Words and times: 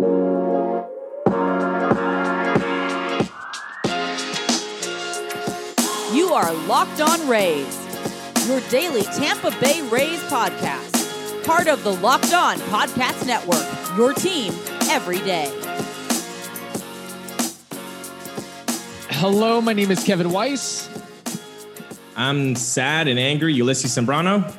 You 0.00 0.06
are 6.32 6.54
Locked 6.66 7.02
On 7.02 7.28
Rays, 7.28 7.76
your 8.48 8.60
daily 8.70 9.02
Tampa 9.02 9.50
Bay 9.60 9.82
Rays 9.90 10.18
podcast. 10.30 11.44
Part 11.44 11.66
of 11.66 11.84
the 11.84 11.92
Locked 11.96 12.32
On 12.32 12.56
Podcast 12.56 13.26
Network, 13.26 13.66
your 13.98 14.14
team 14.14 14.54
every 14.88 15.18
day. 15.18 15.52
Hello, 19.10 19.60
my 19.60 19.74
name 19.74 19.90
is 19.90 20.02
Kevin 20.02 20.30
Weiss. 20.30 20.88
I'm 22.16 22.56
sad 22.56 23.06
and 23.06 23.18
angry, 23.18 23.52
Ulysses 23.52 23.94
Sembrano. 23.94 24.50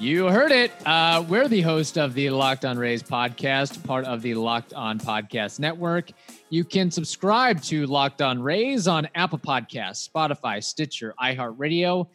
You 0.00 0.28
heard 0.28 0.50
it. 0.50 0.72
Uh, 0.86 1.22
we're 1.28 1.46
the 1.46 1.60
host 1.60 1.98
of 1.98 2.14
the 2.14 2.30
Locked 2.30 2.64
On 2.64 2.78
Rays 2.78 3.02
podcast, 3.02 3.84
part 3.84 4.06
of 4.06 4.22
the 4.22 4.32
Locked 4.32 4.72
On 4.72 4.98
Podcast 4.98 5.60
Network. 5.60 6.10
You 6.48 6.64
can 6.64 6.90
subscribe 6.90 7.62
to 7.64 7.84
Locked 7.84 8.22
On 8.22 8.40
Rays 8.40 8.88
on 8.88 9.06
Apple 9.14 9.38
Podcasts, 9.38 10.08
Spotify, 10.08 10.64
Stitcher, 10.64 11.12
iHeartRadio, 11.20 12.08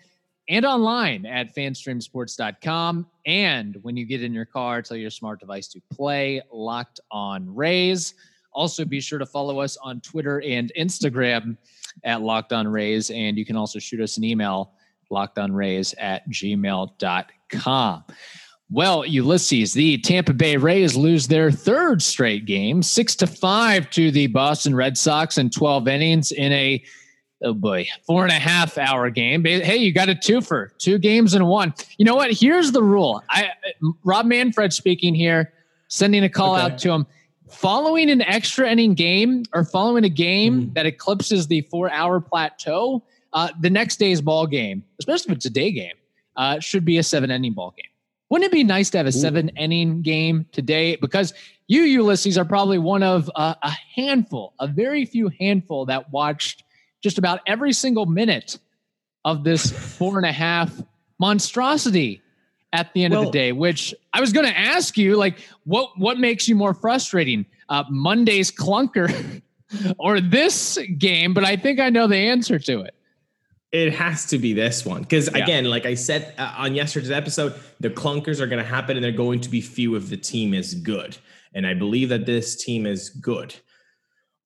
and 0.50 0.66
online 0.66 1.28
at 1.28 1.56
fanstreamsports.com. 1.56 3.06
And 3.28 3.78
when 3.84 3.96
you 3.96 4.08
get 4.08 4.24
in 4.24 4.34
your 4.34 4.46
car, 4.46 4.82
tell 4.82 4.98
your 4.98 5.12
smart 5.12 5.40
device 5.40 5.68
to 5.68 5.82
play 5.94 6.42
Locked 6.52 7.02
On 7.12 7.54
Rays. 7.54 8.16
Also, 8.52 8.84
be 8.84 9.00
sure 9.00 9.20
to 9.20 9.28
follow 9.28 9.60
us 9.60 9.78
on 9.78 10.02
Twitter 10.02 10.42
and 10.42 10.72
Instagram 10.76 11.56
at 12.04 12.24
Locked 12.24 12.52
On 12.52 12.68
Rays. 12.68 13.12
And 13.12 13.38
you 13.38 13.46
can 13.46 13.56
also 13.56 13.78
shoot 13.78 14.02
us 14.02 14.18
an 14.18 14.24
email, 14.24 14.72
lockedonrays 15.12 15.94
at 15.98 16.28
gmail.com. 16.30 18.04
Well, 18.72 19.06
Ulysses, 19.06 19.74
the 19.74 20.00
Tampa 20.00 20.34
Bay 20.34 20.58
Rays 20.58 20.96
lose 20.96 21.28
their 21.28 21.52
third 21.52 22.02
straight 22.02 22.46
game, 22.46 22.82
six 22.82 23.16
to 23.18 23.28
five 23.28 23.90
to 23.92 24.10
the 24.10 24.28
Boston 24.28 24.76
Red 24.76 24.98
Sox 24.98 25.38
in 25.38 25.52
12 25.52 25.88
innings 25.88 26.32
in 26.32 26.52
a 26.52 26.84
oh 27.44 27.54
boy, 27.54 27.88
four 28.08 28.24
and 28.24 28.32
a 28.32 28.40
half 28.40 28.78
hour 28.80 29.10
game. 29.12 29.46
Hey, 29.46 29.78
you 29.78 29.94
got 29.94 30.10
a 30.10 30.16
twofer, 30.16 30.70
two 30.80 30.98
games 30.98 31.36
in 31.36 31.46
one. 31.46 31.76
You 31.98 32.06
know 32.06 32.16
what? 32.16 32.32
Here's 32.32 32.72
the 32.72 32.82
rule. 32.82 33.24
I 33.30 33.50
Rob 34.04 34.26
Manfred 34.26 34.74
speaking 34.74 35.14
here, 35.14 35.54
sending 35.88 36.24
a 36.24 36.30
call 36.30 36.56
okay. 36.56 36.64
out 36.64 36.80
to 36.80 36.92
him. 36.92 37.06
Following 37.52 38.10
an 38.10 38.24
extra 38.24 38.70
inning 38.70 38.96
game 38.96 39.44
or 39.54 39.64
following 39.64 40.04
a 40.04 40.10
game 40.10 40.64
mm 40.64 40.74
that 40.74 40.88
eclipses 40.88 41.46
the 41.46 41.62
four 41.70 41.92
hour 41.92 42.20
plateau, 42.20 43.04
uh, 43.36 43.50
the 43.60 43.70
next 43.70 43.98
day's 43.98 44.22
ball 44.22 44.48
game, 44.48 44.84
especially 44.98 45.34
if 45.34 45.38
it's 45.38 45.46
a 45.46 45.52
day 45.52 45.72
game, 45.72 45.94
uh, 46.38 46.60
should 46.60 46.86
be 46.86 46.98
a 46.98 47.04
seven 47.04 47.30
inning 47.30 47.54
ball 47.54 47.74
game. 47.78 47.92
Wouldn't 48.30 48.48
it 48.48 48.52
be 48.52 48.64
nice 48.64 48.90
to 48.92 48.98
have 48.98 49.06
a 49.06 49.12
seven 49.12 49.50
inning 49.50 50.02
game 50.02 50.48
today? 50.52 50.96
Because 50.96 51.34
you, 51.68 51.84
Ulysses, 51.84 52.38
are 52.38 52.46
probably 52.46 52.80
one 52.80 53.04
of 53.04 53.30
uh, 53.36 53.54
a 53.62 53.72
handful, 53.94 54.54
a 54.60 54.68
very 54.68 55.06
few 55.06 55.30
handful 55.40 55.86
that 55.86 56.12
watched 56.12 56.64
just 57.04 57.18
about 57.18 57.42
every 57.46 57.72
single 57.72 58.06
minute 58.06 58.58
of 59.26 59.44
this 59.44 59.70
four 59.98 60.18
and 60.18 60.26
a 60.26 60.32
half 60.32 60.82
monstrosity 61.20 62.22
at 62.74 62.92
the 62.94 63.04
end 63.04 63.14
well, 63.14 63.24
of 63.24 63.28
the 63.28 63.32
day. 63.32 63.52
Which 63.52 63.94
I 64.14 64.22
was 64.22 64.34
going 64.34 64.48
to 64.48 64.58
ask 64.58 64.98
you, 64.98 65.18
like, 65.18 65.38
what 65.66 65.92
what 65.98 66.18
makes 66.18 66.48
you 66.48 66.56
more 66.56 66.74
frustrating, 66.74 67.46
uh, 67.70 67.84
Monday's 67.90 68.50
clunker 68.50 69.42
or 70.00 70.20
this 70.20 70.80
game? 70.98 71.34
But 71.34 71.44
I 71.44 71.58
think 71.58 71.80
I 71.80 71.90
know 71.90 72.08
the 72.08 72.18
answer 72.18 72.58
to 72.60 72.82
it. 72.82 72.95
It 73.76 73.94
has 73.94 74.26
to 74.28 74.38
be 74.38 74.54
this 74.54 74.86
one 74.86 75.02
because 75.02 75.30
yeah. 75.30 75.44
again, 75.44 75.66
like 75.66 75.86
I 75.86 75.96
said 75.96 76.34
uh, 76.38 76.54
on 76.60 76.76
yesterday's 76.76 77.12
episode, 77.12 77.54
the 77.82 77.90
clunkers 77.90 78.40
are 78.40 78.48
going 78.48 78.64
to 78.64 78.70
happen 78.70 78.96
and 78.96 79.04
they're 79.04 79.12
going 79.12 79.42
to 79.42 79.50
be 79.50 79.60
few 79.60 79.96
if 79.96 80.08
the 80.08 80.16
team 80.16 80.54
is 80.54 80.76
good. 80.76 81.18
And 81.54 81.68
I 81.68 81.74
believe 81.74 82.08
that 82.08 82.26
this 82.26 82.56
team 82.56 82.86
is 82.86 83.10
good. 83.10 83.54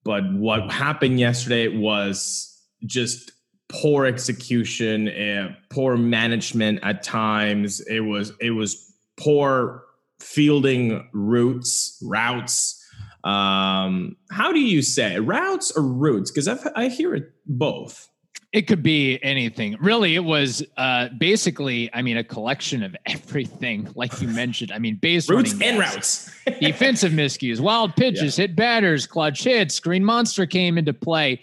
But 0.03 0.33
what 0.33 0.71
happened 0.71 1.19
yesterday 1.19 1.67
was 1.67 2.59
just 2.87 3.31
poor 3.67 4.07
execution, 4.07 5.09
uh, 5.09 5.53
poor 5.69 5.95
management 5.95 6.79
at 6.81 7.03
times. 7.03 7.81
It 7.81 7.99
was 7.99 8.33
it 8.41 8.49
was 8.49 8.95
poor 9.15 9.83
fielding 10.19 11.07
routes, 11.13 12.01
routes. 12.01 12.83
Um, 13.23 14.17
how 14.31 14.51
do 14.51 14.59
you 14.59 14.81
say 14.81 15.19
routes 15.19 15.69
or 15.77 15.83
routes? 15.83 16.31
Because 16.31 16.47
I 16.47 16.87
hear 16.87 17.13
it 17.13 17.31
both. 17.45 18.09
It 18.51 18.63
could 18.63 18.81
be 18.81 19.19
anything. 19.21 19.77
Really, 19.79 20.15
it 20.15 20.23
was 20.23 20.63
uh, 20.75 21.09
basically, 21.19 21.89
I 21.93 22.01
mean, 22.01 22.17
a 22.17 22.23
collection 22.23 22.81
of 22.81 22.95
everything, 23.05 23.87
like 23.95 24.19
you 24.21 24.27
mentioned. 24.27 24.71
I 24.71 24.79
mean, 24.79 24.95
base 24.95 25.29
routes 25.29 25.53
and 25.61 25.77
routes, 25.77 26.31
defensive 26.59 27.11
miscues, 27.11 27.59
wild 27.59 27.95
pitches, 27.95 28.37
yeah. 28.39 28.47
hit 28.47 28.55
batters, 28.55 29.05
clutch 29.05 29.43
hits. 29.43 29.79
Green 29.79 30.03
Monster 30.03 30.47
came 30.47 30.77
into 30.79 30.93
play. 30.93 31.41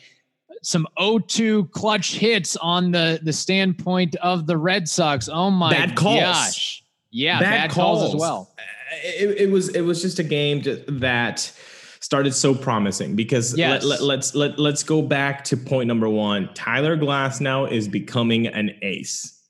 Some 0.62 0.88
0-2 0.98 1.70
clutch 1.70 2.14
hits 2.14 2.56
on 2.56 2.90
the 2.90 3.20
the 3.22 3.32
standpoint 3.32 4.16
of 4.16 4.48
the 4.48 4.56
Red 4.56 4.88
Sox. 4.88 5.28
Oh 5.28 5.48
my 5.48 5.70
bad 5.70 5.94
calls. 5.94 6.20
gosh! 6.20 6.82
Yeah, 7.12 7.38
bad, 7.38 7.68
bad 7.68 7.70
calls. 7.70 8.00
calls. 8.00 8.14
as 8.14 8.20
well. 8.20 8.52
It, 9.04 9.42
it 9.42 9.50
was 9.50 9.68
it 9.68 9.82
was 9.82 10.02
just 10.02 10.18
a 10.18 10.24
game 10.24 10.62
that 10.88 11.52
started 12.06 12.32
so 12.32 12.54
promising 12.54 13.16
because 13.16 13.58
yes. 13.58 13.82
let, 13.82 14.00
let, 14.00 14.02
let's 14.02 14.34
let, 14.36 14.58
let's 14.60 14.84
go 14.84 15.02
back 15.02 15.42
to 15.42 15.56
point 15.56 15.88
number 15.88 16.08
one. 16.08 16.48
Tyler 16.54 16.96
Glasnow 16.96 17.68
is 17.68 17.88
becoming 17.88 18.46
an 18.46 18.70
ace. 18.80 19.42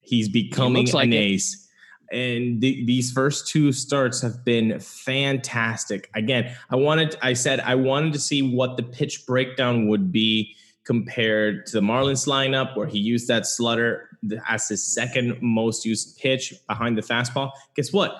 He's 0.00 0.28
becoming 0.28 0.86
like 0.92 1.06
an 1.06 1.12
it. 1.12 1.16
ace. 1.16 1.68
And 2.12 2.60
the, 2.60 2.84
these 2.84 3.10
first 3.10 3.48
two 3.48 3.72
starts 3.72 4.22
have 4.22 4.44
been 4.44 4.78
fantastic. 4.78 6.08
Again, 6.14 6.54
I 6.70 6.76
wanted, 6.76 7.16
I 7.20 7.32
said, 7.32 7.58
I 7.58 7.74
wanted 7.74 8.12
to 8.12 8.20
see 8.20 8.42
what 8.42 8.76
the 8.76 8.84
pitch 8.84 9.26
breakdown 9.26 9.88
would 9.88 10.12
be 10.12 10.54
compared 10.84 11.66
to 11.66 11.72
the 11.72 11.80
Marlins 11.80 12.28
lineup, 12.28 12.76
where 12.76 12.86
he 12.86 13.00
used 13.00 13.26
that 13.26 13.42
slutter 13.42 14.02
as 14.46 14.68
his 14.68 14.84
second 14.84 15.36
most 15.42 15.84
used 15.84 16.16
pitch 16.16 16.54
behind 16.68 16.96
the 16.96 17.02
fastball. 17.02 17.50
Guess 17.74 17.92
what? 17.92 18.14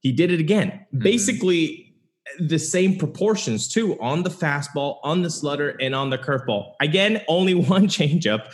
He 0.00 0.10
did 0.10 0.32
it 0.32 0.40
again. 0.40 0.70
Mm-hmm. 0.70 0.98
Basically, 0.98 1.85
the 2.38 2.58
same 2.58 2.96
proportions 2.98 3.68
too 3.68 3.98
on 4.00 4.22
the 4.22 4.30
fastball, 4.30 4.98
on 5.02 5.22
the 5.22 5.28
slutter, 5.28 5.76
and 5.80 5.94
on 5.94 6.10
the 6.10 6.18
curveball. 6.18 6.72
Again, 6.80 7.22
only 7.28 7.54
one 7.54 7.86
changeup. 7.86 8.52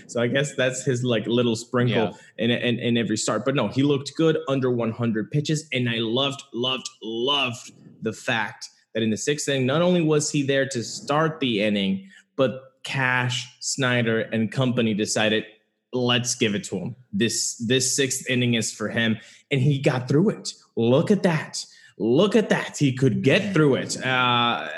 so 0.06 0.20
I 0.20 0.28
guess 0.28 0.54
that's 0.54 0.84
his 0.84 1.04
like 1.04 1.26
little 1.26 1.56
sprinkle 1.56 2.16
yeah. 2.38 2.44
in, 2.44 2.50
in, 2.50 2.78
in 2.78 2.96
every 2.96 3.16
start. 3.16 3.44
But 3.44 3.54
no, 3.54 3.68
he 3.68 3.82
looked 3.82 4.12
good 4.16 4.38
under 4.48 4.70
100 4.70 5.30
pitches, 5.30 5.68
and 5.72 5.88
I 5.88 5.96
loved, 5.96 6.42
loved, 6.52 6.88
loved 7.02 7.72
the 8.02 8.12
fact 8.12 8.68
that 8.94 9.02
in 9.02 9.10
the 9.10 9.16
sixth 9.16 9.48
inning, 9.48 9.66
not 9.66 9.82
only 9.82 10.02
was 10.02 10.30
he 10.30 10.42
there 10.42 10.66
to 10.68 10.82
start 10.82 11.40
the 11.40 11.62
inning, 11.62 12.08
but 12.36 12.60
Cash, 12.84 13.48
Snyder, 13.60 14.20
and 14.20 14.50
company 14.50 14.94
decided 14.94 15.44
let's 15.92 16.34
give 16.34 16.54
it 16.54 16.64
to 16.64 16.76
him. 16.76 16.96
This 17.12 17.56
this 17.56 17.94
sixth 17.94 18.28
inning 18.28 18.54
is 18.54 18.72
for 18.72 18.88
him, 18.88 19.18
and 19.50 19.60
he 19.60 19.78
got 19.78 20.08
through 20.08 20.30
it. 20.30 20.54
Look 20.74 21.10
at 21.10 21.22
that 21.22 21.64
look 22.02 22.34
at 22.34 22.48
that. 22.48 22.76
He 22.76 22.92
could 22.92 23.22
get 23.22 23.54
through 23.54 23.76
it. 23.76 23.96
Uh, 24.04 24.68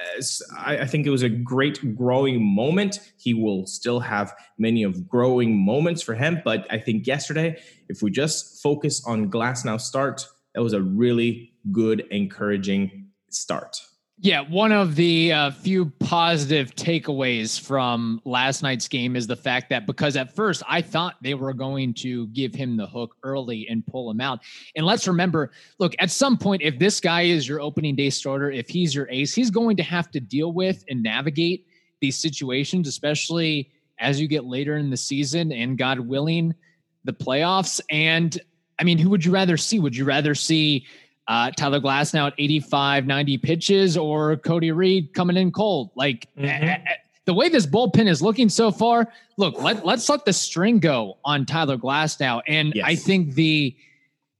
I, 0.56 0.78
I, 0.80 0.86
think 0.86 1.06
it 1.06 1.10
was 1.10 1.22
a 1.22 1.28
great 1.28 1.96
growing 1.96 2.44
moment. 2.44 3.00
He 3.16 3.32
will 3.32 3.66
still 3.66 3.98
have 4.00 4.34
many 4.58 4.82
of 4.82 5.08
growing 5.08 5.56
moments 5.56 6.02
for 6.02 6.14
him. 6.14 6.42
But 6.44 6.66
I 6.70 6.78
think 6.78 7.06
yesterday, 7.06 7.60
if 7.88 8.02
we 8.02 8.10
just 8.10 8.62
focus 8.62 9.02
on 9.06 9.30
Glasnow 9.30 9.80
start, 9.80 10.26
that 10.54 10.62
was 10.62 10.74
a 10.74 10.82
really 10.82 11.52
good, 11.72 12.06
encouraging 12.10 13.08
start. 13.30 13.80
Yeah, 14.19 14.42
one 14.42 14.70
of 14.70 14.94
the 14.94 15.32
uh, 15.32 15.50
few 15.50 15.86
positive 15.98 16.75
takeaways 16.76 17.60
from 17.60 18.20
last 18.25 18.62
night's 18.62 18.86
game 18.86 19.16
is 19.16 19.26
the 19.26 19.34
fact 19.34 19.69
that 19.70 19.86
because 19.86 20.16
at 20.16 20.34
first 20.36 20.62
I 20.69 20.82
thought 20.82 21.16
they 21.20 21.34
were 21.34 21.52
going 21.52 21.94
to 21.94 22.28
give 22.28 22.54
him 22.54 22.76
the 22.76 22.86
hook 22.86 23.16
early 23.24 23.66
and 23.69 23.84
pull 23.84 24.08
him 24.08 24.20
out. 24.20 24.38
And 24.76 24.86
let's 24.86 25.08
remember 25.08 25.50
look, 25.80 25.94
at 25.98 26.12
some 26.12 26.38
point, 26.38 26.62
if 26.62 26.78
this 26.78 27.00
guy 27.00 27.22
is 27.22 27.48
your 27.48 27.60
opening 27.60 27.97
day 27.97 28.09
starter, 28.09 28.53
if 28.53 28.68
he's 28.68 28.94
your 28.94 29.09
ace, 29.10 29.34
he's 29.34 29.50
going 29.50 29.77
to 29.78 29.83
have 29.83 30.10
to 30.12 30.21
deal 30.21 30.53
with 30.53 30.84
and 30.89 31.03
navigate 31.03 31.66
these 32.00 32.16
situations, 32.16 32.86
especially 32.86 33.72
as 33.98 34.21
you 34.21 34.28
get 34.28 34.44
later 34.44 34.77
in 34.77 34.91
the 34.91 34.97
season 34.97 35.50
and 35.50 35.77
God 35.77 35.98
willing, 35.98 36.54
the 37.03 37.12
playoffs. 37.12 37.80
And 37.91 38.41
I 38.78 38.84
mean, 38.84 38.98
who 38.98 39.10
would 39.10 39.24
you 39.24 39.33
rather 39.33 39.56
see? 39.56 39.80
Would 39.80 39.97
you 39.97 40.04
rather 40.04 40.34
see 40.36 40.86
uh, 41.28 41.50
Tyler 41.53 41.80
Glasnow 41.80 42.28
at 42.28 42.34
85, 42.38 43.06
90 43.06 43.38
pitches, 43.38 43.97
or 43.97 44.36
Cody 44.36 44.72
Reed 44.72 45.15
coming 45.15 45.36
in 45.36 45.53
cold. 45.53 45.91
Like 45.94 46.28
mm-hmm. 46.36 46.65
a, 46.65 46.72
a, 46.72 46.97
the 47.24 47.34
way 47.34 47.48
this 47.48 47.66
bullpen 47.66 48.06
is 48.06 48.21
looking 48.21 48.48
so 48.48 48.71
far, 48.71 49.09
look, 49.36 49.60
let, 49.62 49.84
let's 49.86 50.09
let 50.09 50.24
the 50.24 50.32
string 50.32 50.78
go 50.78 51.18
on 51.24 51.47
Tyler 51.47 51.78
Glasnow. 51.78 52.42
And 52.47 52.74
yes. 52.74 52.84
I 52.86 52.94
think 52.94 53.34
the 53.34 53.74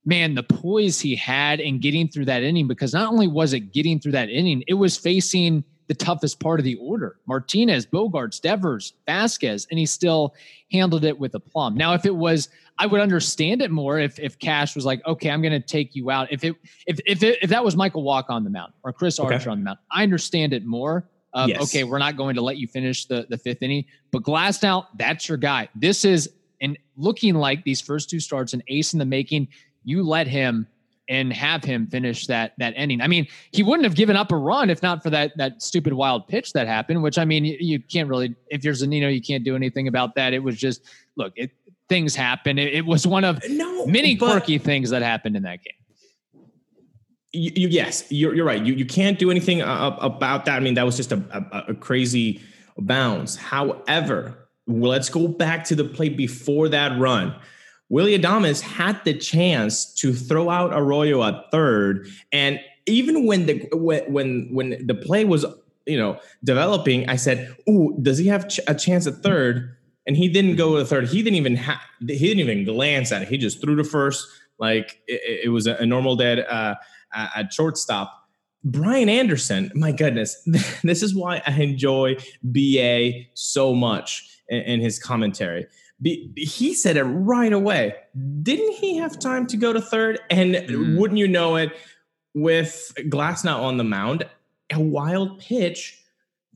man, 0.05 0.35
the 0.35 0.43
poise 0.43 1.01
he 1.01 1.17
had 1.17 1.61
in 1.61 1.81
getting 1.81 2.09
through 2.09 2.27
that 2.27 2.43
inning, 2.43 2.69
because 2.69 2.93
not 2.93 3.11
only 3.11 3.27
was 3.27 3.55
it 3.55 3.73
getting 3.73 3.99
through 3.99 4.13
that 4.13 4.29
inning, 4.29 4.63
it 4.69 4.75
was 4.75 4.97
facing 4.97 5.65
the 5.87 5.95
toughest 5.95 6.41
part 6.41 6.61
of 6.61 6.65
the 6.65 6.77
order. 6.77 7.17
Martinez, 7.27 7.87
Bogaerts, 7.87 8.41
Devers, 8.41 8.95
Vazquez, 9.07 9.67
and 9.71 9.79
he 9.79 9.87
still 9.87 10.35
handled 10.73 11.05
it 11.05 11.19
with 11.19 11.35
a 11.35 11.41
plum. 11.41 11.75
Now, 11.75 11.95
if 11.95 12.07
it 12.07 12.15
was, 12.15 12.49
I 12.79 12.87
would 12.87 13.01
understand 13.01 13.63
it 13.63 13.71
more 13.71 13.99
if 13.99 14.19
if 14.19 14.39
Cash 14.39 14.75
was 14.75 14.85
like, 14.85 15.05
okay, 15.07 15.31
I'm 15.31 15.43
going 15.43 15.53
to 15.53 15.67
take 15.67 15.95
you 15.95 16.11
out. 16.11 16.33
If 16.33 16.45
it 16.45 16.55
if 16.87 16.99
if 17.07 17.23
it, 17.23 17.39
if 17.43 17.51
that 17.51 17.65
was 17.65 17.77
Michael 17.77 18.03
Wacha 18.03 18.31
on 18.31 18.45
the 18.45 18.51
mound 18.51 18.73
or 18.83 18.93
Chris 18.93 19.19
Archer 19.19 19.35
okay. 19.35 19.51
on 19.51 19.59
the 19.59 19.65
mound, 19.65 19.79
I 19.91 20.03
understand 20.03 20.53
it 20.53 20.65
more. 20.65 21.09
Of, 21.35 21.49
yes. 21.49 21.63
Okay, 21.63 21.83
we're 21.83 21.99
not 21.99 22.17
going 22.17 22.37
to 22.37 22.43
let 22.43 22.59
you 22.59 22.67
finish 22.69 23.07
the 23.07 23.27
the 23.29 23.37
fifth 23.37 23.63
inning, 23.63 23.85
but 24.11 24.23
Glasnow, 24.23 24.87
that's 24.97 25.29
your 25.29 25.39
guy. 25.39 25.69
This 25.75 26.05
is 26.05 26.31
and 26.61 26.79
looking 26.97 27.35
like 27.35 27.65
these 27.65 27.81
first 27.81 28.09
two 28.09 28.21
starts, 28.21 28.53
an 28.53 28.63
ace 28.69 28.93
in 28.93 28.99
the 28.99 29.05
making. 29.05 29.49
You 29.83 30.03
let 30.03 30.27
him 30.27 30.67
and 31.09 31.33
have 31.33 31.65
him 31.65 31.87
finish 31.87 32.27
that 32.27 32.53
that 32.59 32.73
ending. 32.77 33.01
I 33.01 33.09
mean, 33.09 33.27
he 33.53 33.63
wouldn't 33.63 33.85
have 33.85 33.95
given 33.95 34.17
up 34.17 34.33
a 34.33 34.37
run 34.37 34.71
if 34.71 34.83
not 34.83 35.03
for 35.03 35.11
that 35.11 35.33
that 35.37 35.63
stupid 35.63 35.93
wild 35.93 36.29
pitch 36.29 36.53
that 36.53 36.67
happened. 36.67 37.03
Which 37.03 37.19
I 37.19 37.25
mean, 37.25 37.45
you, 37.45 37.57
you 37.61 37.81
can't 37.81 38.09
really 38.09 38.35
if 38.49 38.65
you're 38.65 38.75
Zunino, 38.75 39.13
you 39.13 39.21
can't 39.21 39.45
do 39.45 39.57
anything 39.57 39.89
about 39.89 40.15
that. 40.15 40.33
It 40.33 40.43
was 40.43 40.57
just 40.57 40.83
look, 41.17 41.33
it, 41.37 41.51
things 41.89 42.15
happen. 42.15 42.59
It, 42.59 42.75
it, 42.75 42.87
was 42.87 43.07
one 43.07 43.25
of 43.25 43.41
no, 43.49 43.87
many 43.87 44.17
quirky 44.17 44.59
things 44.59 44.91
that 44.91 45.03
happened 45.03 45.37
in 45.37 45.43
that 45.43 45.61
game. 45.63 45.75
You, 47.33 47.53
you, 47.55 47.69
yes, 47.69 48.05
you're, 48.11 48.35
you're 48.35 48.47
right. 48.47 48.65
You 48.65 48.75
you 48.75 48.87
can't 48.87 49.19
do 49.19 49.31
anything 49.31 49.61
uh, 49.61 49.97
about 50.01 50.45
that. 50.47 50.57
I 50.57 50.61
mean, 50.61 50.75
that 50.75 50.87
was 50.87 50.97
just 50.97 51.13
a, 51.13 51.23
a, 51.53 51.73
a 51.73 51.75
crazy 51.75 52.41
bounce. 52.79 53.37
However, 53.37 54.49
let's 54.67 55.09
go 55.09 55.29
back 55.29 55.65
to 55.65 55.75
the 55.75 55.85
play 55.85 56.09
before 56.09 56.69
that 56.71 56.99
run 56.99 57.35
Willy 57.95 58.19
Adames 58.19 58.61
had 58.61 59.05
the 59.05 59.15
chance 59.15 59.85
to 59.95 60.13
throw 60.13 60.51
out 60.51 60.73
Arroyo 60.73 61.23
at 61.23 61.49
third, 61.53 62.09
and 62.33 62.59
even 62.87 63.25
when 63.25 63.47
the 63.47 63.69
when 63.73 64.53
when 64.53 64.85
the 64.85 64.97
play 64.97 65.25
was 65.25 65.47
you 65.87 65.97
know 65.97 66.19
developing, 66.43 67.09
I 67.09 67.15
said, 67.15 67.55
"Ooh, 67.71 67.97
does 68.03 68.19
he 68.19 68.27
have 68.27 68.51
a 68.67 68.75
chance 68.75 69.07
at 69.07 69.23
third? 69.23 69.77
And 70.09 70.17
he 70.17 70.29
didn't 70.29 70.57
go 70.57 70.77
to 70.77 70.85
third. 70.85 71.07
He 71.07 71.23
didn't 71.23 71.37
even 71.37 71.55
ha- 71.55 71.81
he 72.01 72.19
didn't 72.19 72.41
even 72.41 72.65
glance 72.65 73.13
at 73.13 73.23
it. 73.23 73.29
He 73.29 73.39
just 73.39 73.61
threw 73.61 73.77
to 73.77 73.85
first 73.85 74.27
like 74.59 75.01
it, 75.07 75.45
it 75.45 75.49
was 75.51 75.69
a, 75.69 75.87
normal 75.87 76.17
dead 76.17 76.41
uh, 76.41 76.75
at 77.15 77.53
shortstop. 77.53 78.13
Brian 78.65 79.09
Anderson, 79.09 79.71
my 79.73 79.93
goodness, 79.93 80.43
this 80.83 81.01
is 81.01 81.15
why 81.15 81.43
I 81.47 81.53
enjoy 81.63 82.17
BA 82.43 83.29
so 83.35 83.73
much 83.73 84.41
in, 84.49 84.63
in 84.63 84.81
his 84.81 84.99
commentary 84.99 85.69
he 86.05 86.75
said 86.75 86.97
it 86.97 87.05
right 87.05 87.53
away. 87.53 87.95
Didn't 88.43 88.73
he 88.73 88.97
have 88.99 89.19
time 89.19 89.47
to 89.49 89.57
go 89.57 89.73
to 89.73 89.81
third? 89.81 90.21
And 90.31 90.55
mm. 90.55 90.99
wouldn't 90.99 91.19
you 91.19 91.29
know 91.29 91.57
it, 91.57 91.73
with 92.35 92.93
Glasnow 92.99 93.61
on 93.61 93.77
the 93.77 93.85
mound, 93.85 94.25
a 94.73 94.81
wild 94.81 95.39
pitch 95.39 96.01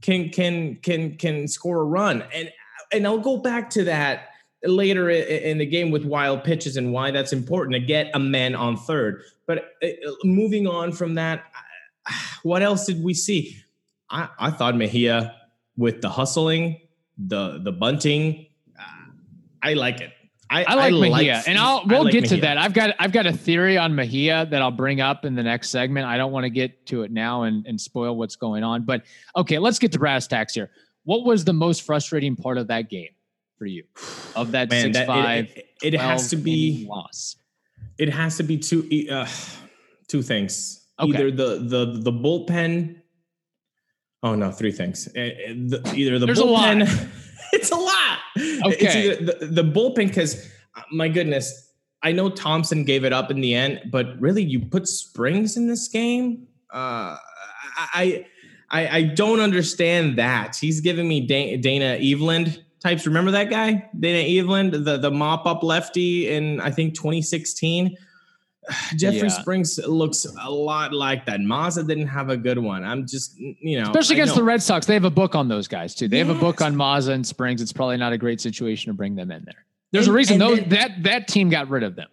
can 0.03 0.31
can 0.31 0.77
can 0.77 1.17
can 1.17 1.49
score 1.49 1.81
a 1.81 1.85
run. 1.85 2.25
And 2.35 2.53
and 2.93 3.07
I'll 3.07 3.19
go 3.19 3.37
back 3.37 3.71
to 3.71 3.85
that 3.85 4.31
later 4.65 5.09
in 5.09 5.59
the 5.59 5.67
game 5.67 5.91
with 5.91 6.05
wild 6.05 6.43
pitches 6.43 6.77
and 6.77 6.93
why 6.93 7.11
that's 7.11 7.33
important 7.33 7.75
to 7.75 7.81
get 7.81 8.11
a 8.15 8.19
man 8.19 8.55
on 8.55 8.77
third. 8.77 9.23
But 9.47 9.77
uh, 9.83 9.89
moving 10.25 10.67
on 10.67 10.93
from 10.93 11.15
that, 11.15 11.45
what 12.43 12.63
else 12.63 12.87
did 12.87 13.03
we 13.03 13.15
see? 13.15 13.57
I, 14.11 14.29
I 14.39 14.51
thought 14.51 14.77
Mejia 14.77 15.35
with 15.77 16.01
the 16.01 16.09
hustling, 16.09 16.81
the 17.17 17.61
the 17.63 17.73
bunting, 17.73 18.48
I 19.63 19.75
like 19.75 20.01
it. 20.01 20.13
I, 20.51 20.65
I 20.65 20.75
like 20.75 20.95
I 20.95 20.99
Mejia, 20.99 21.11
like, 21.35 21.49
and 21.49 21.59
I'll 21.59 21.83
we'll 21.87 22.05
like 22.05 22.13
get 22.13 22.23
Mejia. 22.23 22.37
to 22.37 22.41
that. 22.43 22.59
I've 22.59 22.73
got 22.73 22.95
I've 22.99 23.13
got 23.13 23.27
a 23.27 23.33
theory 23.33 23.77
on 23.77 23.95
Mejia 23.95 24.47
that 24.47 24.63
I'll 24.63 24.71
bring 24.71 25.01
up 25.01 25.25
in 25.25 25.35
the 25.35 25.43
next 25.43 25.69
segment. 25.69 26.07
I 26.07 26.17
don't 26.17 26.33
want 26.33 26.45
to 26.45 26.51
get 26.51 26.87
to 26.87 27.03
it 27.03 27.11
now 27.11 27.43
and, 27.43 27.67
and 27.67 27.79
spoil 27.79 28.17
what's 28.17 28.37
going 28.37 28.65
on, 28.65 28.85
but 28.85 29.03
okay, 29.37 29.59
let's 29.59 29.79
get 29.79 29.93
to 29.93 29.99
brass 29.99 30.27
tacks 30.27 30.55
here. 30.55 30.71
What 31.05 31.25
was 31.25 31.45
the 31.45 31.53
most 31.53 31.83
frustrating 31.83 32.35
part 32.35 32.57
of 32.57 32.69
that 32.69 32.89
game 32.89 33.11
for 33.59 33.67
you? 33.67 33.85
Of 34.37 34.53
that 34.53 34.71
Man, 34.71 34.85
six 34.85 34.97
that, 34.99 35.07
five, 35.07 35.51
it, 35.55 35.69
it, 35.83 35.95
it 35.95 36.01
has 36.01 36.31
to 36.31 36.37
be 36.37 36.87
loss. 36.89 37.37
It 37.99 38.09
has 38.09 38.39
to 38.39 38.43
be 38.43 38.57
two 38.57 38.89
uh, 39.11 39.29
two 40.07 40.23
things. 40.23 40.87
Okay. 40.99 41.11
Either 41.11 41.31
the 41.31 41.59
the 41.59 42.01
the 42.01 42.13
bullpen. 42.13 43.03
Oh 44.23 44.35
no, 44.35 44.51
three 44.51 44.73
things. 44.73 45.09
Uh, 45.09 45.21
either 45.95 46.19
the 46.19 46.27
There's 46.27 46.41
bullpen. 46.41 47.09
it's 47.53 47.71
a 47.71 47.77
lot. 47.77 47.98
Okay. 48.67 49.15
the, 49.17 49.47
the 49.47 49.63
bullpen, 49.63 50.09
because 50.09 50.51
uh, 50.77 50.83
my 50.93 51.09
goodness, 51.09 51.73
I 52.03 52.13
know 52.13 52.31
Thompson 52.31 52.85
gave 52.85 53.05
it 53.05 53.13
up 53.13 53.31
in 53.31 53.41
the 53.41 53.55
end, 53.55 53.91
but 53.91 54.21
really, 54.21 54.43
you 54.43 54.61
put 54.61 54.87
Springs 54.87 55.57
in 55.57 55.67
this 55.67 55.89
game. 55.89 56.47
Uh, 56.73 57.17
I, 57.95 58.27
I, 58.71 58.89
I 58.89 59.03
don't 59.03 59.41
understand 59.41 60.19
that. 60.19 60.57
He's 60.57 60.81
giving 60.81 61.09
me 61.09 61.21
Dana 61.21 61.99
Eveland 61.99 62.63
types. 62.81 63.07
Remember 63.07 63.31
that 63.33 63.51
guy, 63.51 63.89
Dana 63.99 64.29
Eveland, 64.29 64.85
the 64.85 64.97
the 64.99 65.11
mop 65.11 65.47
up 65.47 65.63
lefty 65.63 66.29
in 66.29 66.61
I 66.61 66.71
think 66.71 66.95
2016. 66.95 67.97
Jeffrey 68.97 69.29
yeah. 69.29 69.29
Springs 69.29 69.79
looks 69.87 70.27
a 70.41 70.51
lot 70.51 70.93
like 70.93 71.25
that. 71.27 71.41
Mazza 71.41 71.87
didn't 71.87 72.09
have 72.09 72.31
a 72.31 72.37
good 72.37 72.59
one. 72.59 72.85
I'm 72.85 73.07
just, 73.07 73.39
you 73.39 73.81
know, 73.81 73.91
especially 73.91 74.17
against 74.17 74.35
the 74.35 74.43
Red 74.43 74.63
Sox, 74.63 74.87
they 74.87 74.95
have 74.95 75.05
a 75.05 75.11
book 75.11 75.35
on 75.35 75.49
those 75.49 75.69
guys 75.69 75.95
too. 75.95 76.09
They 76.09 76.19
yes. 76.19 76.27
have 76.27 76.37
a 76.37 76.41
book 76.41 76.61
on 76.61 76.75
Mazza 76.75 77.13
and 77.13 77.27
Springs. 77.27 77.63
It's 77.63 77.73
probably 77.73 77.97
not 77.97 78.13
a 78.13 78.19
great 78.19 78.41
situation 78.41 78.91
to 78.91 78.95
bring 78.95 79.15
them 79.15 79.31
in 79.31 79.45
there. 79.45 79.65
There's 79.93 80.07
and, 80.07 80.15
a 80.15 80.17
reason 80.17 80.39
though 80.39 80.57
that 80.57 81.03
that 81.03 81.29
team 81.29 81.49
got 81.49 81.69
rid 81.69 81.83
of 81.83 81.97
them. 81.97 82.09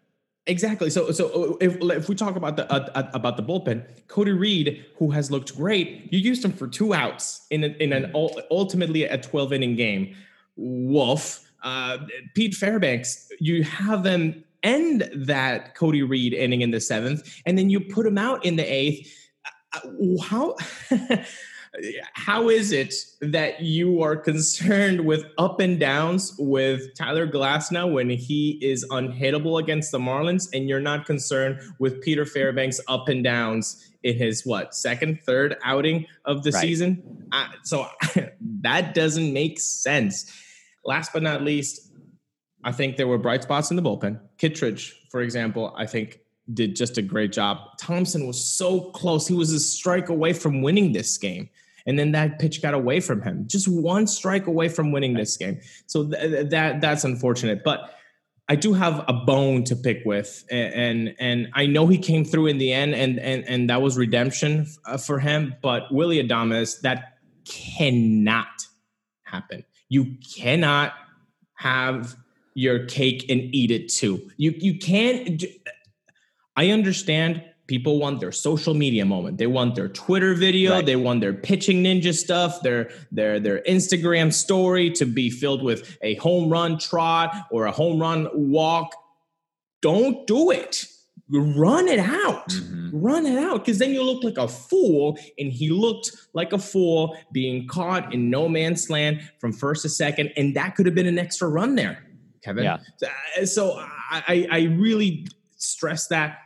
Exactly. 0.47 0.91
So, 0.91 1.11
so 1.11 1.55
uh, 1.55 1.57
if, 1.59 1.77
if 1.81 2.07
we 2.07 2.15
talk 2.15 2.35
about 2.35 2.55
the 2.55 2.71
uh, 2.71 2.89
uh, 2.93 3.09
about 3.13 3.35
the 3.35 3.43
bullpen, 3.43 3.83
Cody 4.07 4.31
Reed, 4.31 4.85
who 4.97 5.09
has 5.11 5.31
looked 5.31 5.55
great, 5.55 6.11
you 6.13 6.19
used 6.19 6.45
him 6.45 6.51
for 6.51 6.67
two 6.67 6.93
outs 6.93 7.47
in 7.49 7.63
in 7.63 7.91
an 7.91 8.11
ultimately 8.51 9.03
a 9.03 9.17
12 9.17 9.53
inning 9.53 9.75
game. 9.75 10.15
Wolf, 10.55 11.51
uh, 11.63 11.97
Pete 12.35 12.53
Fairbanks, 12.53 13.29
you 13.39 13.63
have 13.63 14.03
them 14.03 14.43
end 14.65 15.09
that 15.13 15.75
Cody 15.75 16.03
Reed 16.03 16.33
inning 16.33 16.61
in 16.61 16.71
the 16.71 16.81
seventh, 16.81 17.41
and 17.45 17.57
then 17.57 17.69
you 17.69 17.79
put 17.79 18.05
him 18.05 18.17
out 18.17 18.43
in 18.43 18.55
the 18.55 18.63
eighth. 18.63 19.09
Uh, 19.73 20.21
how 20.21 20.55
how 22.13 22.49
is 22.49 22.71
it 22.71 22.93
that 23.21 23.61
you 23.61 24.01
are 24.01 24.15
concerned 24.15 25.01
with 25.01 25.25
up 25.37 25.59
and 25.59 25.79
downs 25.79 26.35
with 26.37 26.93
Tyler 26.95 27.27
Glasnow 27.27 27.91
when 27.91 28.09
he 28.09 28.59
is 28.61 28.85
unhittable 28.89 29.59
against 29.61 29.91
the 29.91 29.99
Marlins, 29.99 30.47
and 30.53 30.67
you're 30.69 30.79
not 30.79 31.05
concerned 31.05 31.59
with 31.79 32.01
Peter 32.01 32.25
Fairbanks 32.25 32.79
up 32.87 33.09
and 33.09 33.23
downs 33.23 33.91
in 34.03 34.15
his 34.15 34.45
what 34.45 34.75
second, 34.75 35.19
third 35.25 35.57
outing 35.63 36.05
of 36.25 36.43
the 36.43 36.51
right. 36.51 36.61
season? 36.61 37.27
Uh, 37.31 37.47
so 37.63 37.87
that 38.61 38.93
doesn't 38.93 39.33
make 39.33 39.59
sense. 39.59 40.31
Last 40.83 41.11
but 41.13 41.23
not 41.23 41.41
least, 41.41 41.91
I 42.63 42.71
think 42.71 42.97
there 42.97 43.07
were 43.07 43.17
bright 43.17 43.43
spots 43.43 43.69
in 43.69 43.75
the 43.75 43.83
bullpen. 43.83 44.19
Kittredge, 44.37 44.95
for 45.09 45.21
example, 45.21 45.73
I 45.77 45.85
think 45.85 46.19
did 46.53 46.75
just 46.75 46.97
a 46.97 47.01
great 47.01 47.31
job. 47.31 47.57
Thompson 47.79 48.27
was 48.27 48.43
so 48.43 48.91
close. 48.91 49.27
He 49.27 49.33
was 49.33 49.51
a 49.51 49.59
strike 49.59 50.09
away 50.09 50.33
from 50.33 50.61
winning 50.61 50.91
this 50.91 51.17
game. 51.17 51.49
And 51.87 51.99
then 51.99 52.11
that 52.13 52.39
pitch 52.39 52.61
got 52.61 52.73
away 52.73 52.99
from 52.99 53.21
him. 53.21 53.47
Just 53.47 53.67
one 53.67 54.07
strike 54.07 54.47
away 54.47 54.69
from 54.69 54.91
winning 54.91 55.13
this 55.13 55.37
game. 55.37 55.59
So 55.85 56.09
th- 56.09 56.49
that 56.49 56.81
that's 56.81 57.03
unfortunate. 57.03 57.63
But 57.63 57.95
I 58.47 58.55
do 58.55 58.73
have 58.73 59.03
a 59.07 59.13
bone 59.13 59.63
to 59.65 59.75
pick 59.75 60.03
with, 60.05 60.45
and, 60.51 60.73
and 60.73 61.15
and, 61.19 61.47
I 61.53 61.65
know 61.65 61.87
he 61.87 61.97
came 61.97 62.23
through 62.25 62.47
in 62.47 62.59
the 62.59 62.73
end, 62.73 62.93
and 62.93 63.19
and 63.19 63.43
and 63.47 63.69
that 63.69 63.81
was 63.81 63.97
redemption 63.97 64.67
uh, 64.85 64.97
for 64.97 65.19
him. 65.19 65.55
But 65.63 65.91
Willy 65.91 66.21
Adames, 66.23 66.81
that 66.81 67.17
cannot 67.45 68.47
happen. 69.23 69.63
You 69.89 70.17
cannot 70.37 70.93
have 71.55 72.15
your 72.55 72.85
cake 72.85 73.29
and 73.29 73.41
eat 73.53 73.69
it 73.69 73.89
too. 73.89 74.31
You 74.37 74.55
you 74.57 74.79
can't. 74.79 75.43
I 76.55 76.71
understand 76.71 77.43
people 77.67 77.99
want 77.99 78.19
their 78.19 78.31
social 78.31 78.73
media 78.73 79.05
moment. 79.05 79.37
They 79.37 79.47
want 79.47 79.75
their 79.75 79.89
Twitter 79.89 80.33
video. 80.33 80.71
Right. 80.71 80.85
They 80.85 80.95
want 80.95 81.21
their 81.21 81.33
pitching 81.33 81.83
ninja 81.83 82.13
stuff. 82.13 82.61
Their 82.61 82.89
their 83.11 83.39
their 83.39 83.61
Instagram 83.63 84.33
story 84.33 84.89
to 84.91 85.05
be 85.05 85.29
filled 85.29 85.63
with 85.63 85.97
a 86.01 86.15
home 86.15 86.49
run 86.49 86.79
trot 86.79 87.35
or 87.51 87.65
a 87.65 87.71
home 87.71 87.99
run 87.99 88.29
walk. 88.33 88.95
Don't 89.81 90.25
do 90.25 90.51
it. 90.51 90.87
Run 91.29 91.87
it 91.87 91.99
out. 91.99 92.49
Mm-hmm. 92.49 93.01
Run 93.01 93.25
it 93.25 93.37
out. 93.37 93.65
Because 93.65 93.79
then 93.79 93.91
you 93.91 94.03
look 94.03 94.23
like 94.23 94.37
a 94.37 94.47
fool. 94.47 95.17
And 95.39 95.51
he 95.51 95.69
looked 95.69 96.11
like 96.33 96.53
a 96.53 96.59
fool 96.59 97.17
being 97.31 97.67
caught 97.67 98.13
in 98.13 98.29
no 98.29 98.47
man's 98.47 98.89
land 98.89 99.29
from 99.39 99.51
first 99.51 99.81
to 99.81 99.89
second. 99.89 100.31
And 100.37 100.55
that 100.55 100.75
could 100.75 100.85
have 100.85 100.95
been 100.95 101.07
an 101.07 101.19
extra 101.19 101.47
run 101.47 101.75
there. 101.75 102.04
Kevin. 102.45 102.63
Yeah. 102.63 102.77
So 103.45 103.79
uh, 103.79 103.87
I, 104.11 104.47
I 104.51 104.59
really 104.77 105.27
stress 105.57 106.07
that. 106.07 106.37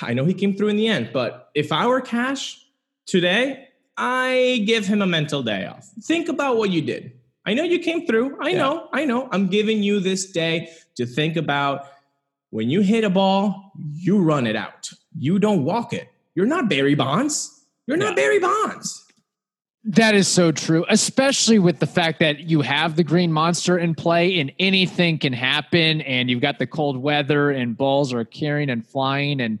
I 0.00 0.14
know 0.14 0.24
he 0.24 0.32
came 0.32 0.56
through 0.56 0.68
in 0.68 0.76
the 0.76 0.88
end, 0.88 1.10
but 1.12 1.50
if 1.54 1.70
I 1.70 1.86
were 1.86 2.00
Cash 2.00 2.64
today, 3.06 3.68
I 3.98 4.64
give 4.66 4.86
him 4.86 5.02
a 5.02 5.06
mental 5.06 5.42
day 5.42 5.66
off. 5.66 5.86
Think 6.02 6.28
about 6.30 6.56
what 6.56 6.70
you 6.70 6.80
did. 6.80 7.12
I 7.44 7.54
know 7.54 7.62
you 7.62 7.78
came 7.78 8.06
through. 8.06 8.38
I 8.42 8.50
yeah. 8.50 8.58
know. 8.58 8.88
I 8.92 9.04
know. 9.04 9.28
I'm 9.30 9.48
giving 9.48 9.82
you 9.82 10.00
this 10.00 10.30
day 10.32 10.70
to 10.96 11.04
think 11.04 11.36
about 11.36 11.86
when 12.50 12.70
you 12.70 12.80
hit 12.80 13.04
a 13.04 13.10
ball, 13.10 13.72
you 13.94 14.18
run 14.22 14.46
it 14.46 14.56
out. 14.56 14.90
You 15.18 15.38
don't 15.38 15.64
walk 15.64 15.92
it. 15.92 16.08
You're 16.34 16.46
not 16.46 16.70
Barry 16.70 16.94
Bonds. 16.94 17.66
You're 17.86 17.96
not 17.98 18.10
yeah. 18.10 18.22
Barry 18.22 18.38
Bonds. 18.38 19.04
That 19.92 20.14
is 20.14 20.28
so 20.28 20.52
true, 20.52 20.84
especially 20.90 21.58
with 21.58 21.78
the 21.78 21.86
fact 21.86 22.20
that 22.20 22.40
you 22.40 22.60
have 22.60 22.94
the 22.94 23.02
green 23.02 23.32
monster 23.32 23.78
in 23.78 23.94
play 23.94 24.38
and 24.38 24.52
anything 24.58 25.16
can 25.16 25.32
happen. 25.32 26.02
And 26.02 26.28
you've 26.28 26.42
got 26.42 26.58
the 26.58 26.66
cold 26.66 26.98
weather 26.98 27.50
and 27.50 27.74
balls 27.74 28.12
are 28.12 28.26
carrying 28.26 28.68
and 28.68 28.86
flying 28.86 29.40
and 29.40 29.58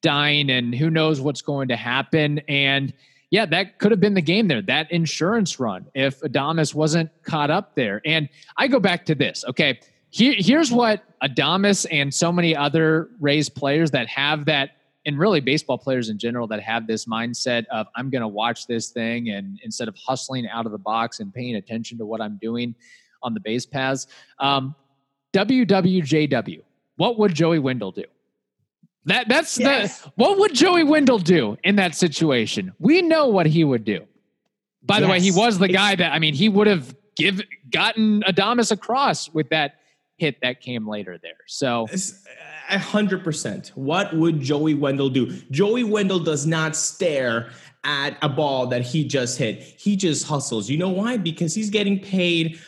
dying, 0.00 0.48
and 0.50 0.72
who 0.72 0.90
knows 0.90 1.20
what's 1.20 1.42
going 1.42 1.66
to 1.68 1.76
happen. 1.76 2.38
And 2.46 2.92
yeah, 3.30 3.46
that 3.46 3.80
could 3.80 3.90
have 3.90 3.98
been 3.98 4.14
the 4.14 4.22
game 4.22 4.46
there, 4.46 4.62
that 4.62 4.92
insurance 4.92 5.58
run, 5.58 5.86
if 5.92 6.20
Adames 6.20 6.72
wasn't 6.72 7.10
caught 7.24 7.50
up 7.50 7.74
there. 7.74 8.00
And 8.04 8.28
I 8.56 8.68
go 8.68 8.78
back 8.78 9.06
to 9.06 9.16
this. 9.16 9.44
Okay. 9.48 9.80
Here, 10.10 10.34
here's 10.38 10.70
what 10.70 11.02
Adames 11.20 11.84
and 11.90 12.14
so 12.14 12.30
many 12.30 12.54
other 12.54 13.08
Rays 13.18 13.48
players 13.48 13.90
that 13.90 14.06
have 14.06 14.44
that 14.44 14.76
and 15.06 15.18
really 15.18 15.40
baseball 15.40 15.78
players 15.78 16.08
in 16.08 16.18
general 16.18 16.46
that 16.48 16.60
have 16.60 16.86
this 16.86 17.04
mindset 17.04 17.66
of 17.66 17.86
I'm 17.94 18.10
going 18.10 18.22
to 18.22 18.28
watch 18.28 18.66
this 18.66 18.90
thing 18.90 19.30
and 19.30 19.58
instead 19.62 19.88
of 19.88 19.96
hustling 19.96 20.48
out 20.48 20.66
of 20.66 20.72
the 20.72 20.78
box 20.78 21.20
and 21.20 21.32
paying 21.32 21.56
attention 21.56 21.98
to 21.98 22.06
what 22.06 22.20
I'm 22.20 22.38
doing 22.40 22.74
on 23.22 23.34
the 23.34 23.40
base 23.40 23.66
paths. 23.66 24.06
Um, 24.38 24.74
WWJW. 25.32 26.62
What 26.96 27.18
would 27.18 27.34
Joey 27.34 27.58
Wendle 27.58 27.90
do? 27.90 28.04
That 29.06 29.28
that's 29.28 29.58
yes. 29.58 30.00
the 30.00 30.12
what 30.14 30.38
would 30.38 30.54
Joey 30.54 30.84
Wendle 30.84 31.18
do 31.18 31.58
in 31.62 31.76
that 31.76 31.94
situation? 31.94 32.72
We 32.78 33.02
know 33.02 33.26
what 33.26 33.46
he 33.46 33.64
would 33.64 33.84
do. 33.84 34.06
By 34.82 34.96
yes. 34.96 35.02
the 35.02 35.10
way, 35.10 35.20
he 35.20 35.30
was 35.30 35.58
the 35.58 35.68
guy 35.68 35.94
that 35.94 36.12
I 36.12 36.18
mean, 36.18 36.34
he 36.34 36.48
would 36.48 36.66
have 36.66 36.94
give 37.16 37.42
gotten 37.70 38.22
Adames 38.22 38.70
across 38.70 39.28
with 39.28 39.50
that 39.50 39.80
hit 40.16 40.40
that 40.42 40.60
came 40.60 40.88
later 40.88 41.18
there. 41.20 41.32
So 41.46 41.86
a 42.70 42.78
hundred 42.78 43.24
percent. 43.24 43.72
What 43.74 44.14
would 44.16 44.40
Joey 44.40 44.74
Wendle 44.74 45.10
do? 45.10 45.26
Joey 45.50 45.84
Wendle 45.84 46.18
does 46.18 46.46
not 46.46 46.76
stare 46.76 47.50
at 47.84 48.16
a 48.22 48.28
ball 48.28 48.66
that 48.68 48.82
he 48.82 49.04
just 49.04 49.38
hit. 49.38 49.62
He 49.62 49.96
just 49.96 50.26
hustles. 50.26 50.70
You 50.70 50.78
know 50.78 50.88
why? 50.88 51.16
Because 51.16 51.54
he's 51.54 51.70
getting 51.70 52.00
paid 52.00 52.58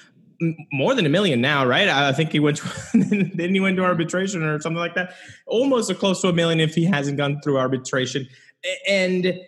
more 0.73 0.95
than 0.95 1.07
a 1.07 1.09
million 1.09 1.41
now, 1.41 1.65
right? 1.67 1.89
I 1.89 2.13
think 2.13 2.31
he 2.31 2.41
went 2.41 2.59
to, 2.59 2.69
then 3.35 3.55
he 3.55 3.61
went 3.61 3.77
to 3.79 3.85
arbitration 3.85 4.43
or 4.43 4.61
something 4.61 4.79
like 4.79 4.95
that. 4.95 5.15
Almost 5.47 5.95
close 5.99 6.21
to 6.23 6.29
a 6.29 6.33
million 6.33 6.61
if 6.61 6.75
he 6.75 6.85
hasn't 6.85 7.17
gone 7.17 7.41
through 7.41 7.59
arbitration. 7.59 8.29
And 8.89 9.41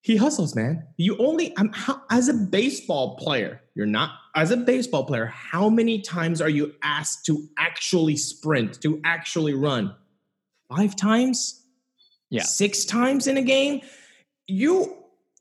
he 0.00 0.16
hustles, 0.16 0.54
man. 0.54 0.86
You 0.96 1.16
only 1.18 1.52
I'm, 1.56 1.72
how, 1.72 2.02
as 2.10 2.28
a 2.28 2.34
baseball 2.34 3.16
player, 3.16 3.60
you're 3.74 3.86
not 3.86 4.12
as 4.34 4.50
a 4.50 4.56
baseball 4.56 5.04
player. 5.04 5.26
How 5.26 5.68
many 5.68 6.00
times 6.00 6.40
are 6.40 6.48
you 6.48 6.74
asked 6.82 7.26
to 7.26 7.48
actually 7.58 8.16
sprint, 8.16 8.80
to 8.82 9.00
actually 9.04 9.54
run? 9.54 9.94
Five 10.74 10.96
times? 10.96 11.64
Yeah, 12.30 12.42
six 12.42 12.84
times 12.84 13.26
in 13.26 13.36
a 13.38 13.42
game. 13.42 13.80
You 14.46 14.96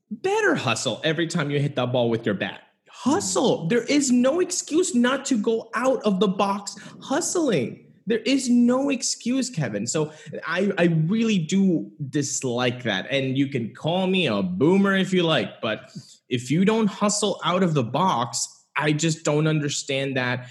better 0.09 0.55
hustle 0.55 1.01
every 1.03 1.27
time 1.27 1.51
you 1.51 1.59
hit 1.59 1.75
that 1.75 1.91
ball 1.91 2.09
with 2.09 2.25
your 2.25 2.35
bat. 2.35 2.61
Hustle. 2.89 3.67
There 3.67 3.83
is 3.83 4.11
no 4.11 4.39
excuse 4.39 4.95
not 4.95 5.25
to 5.25 5.37
go 5.37 5.69
out 5.75 6.01
of 6.03 6.19
the 6.19 6.27
box 6.27 6.77
hustling. 7.01 7.86
There 8.07 8.19
is 8.19 8.49
no 8.49 8.89
excuse, 8.89 9.49
Kevin. 9.49 9.85
So 9.85 10.13
I, 10.47 10.71
I 10.77 10.85
really 10.85 11.37
do 11.37 11.91
dislike 12.09 12.83
that. 12.83 13.05
And 13.11 13.37
you 13.37 13.47
can 13.47 13.75
call 13.75 14.07
me 14.07 14.27
a 14.27 14.41
boomer 14.41 14.95
if 14.95 15.13
you 15.13 15.23
like, 15.23 15.61
but 15.61 15.91
if 16.29 16.49
you 16.49 16.65
don't 16.65 16.87
hustle 16.87 17.39
out 17.43 17.63
of 17.63 17.73
the 17.73 17.83
box, 17.83 18.65
I 18.77 18.93
just 18.93 19.23
don't 19.23 19.45
understand 19.45 20.15
that. 20.15 20.47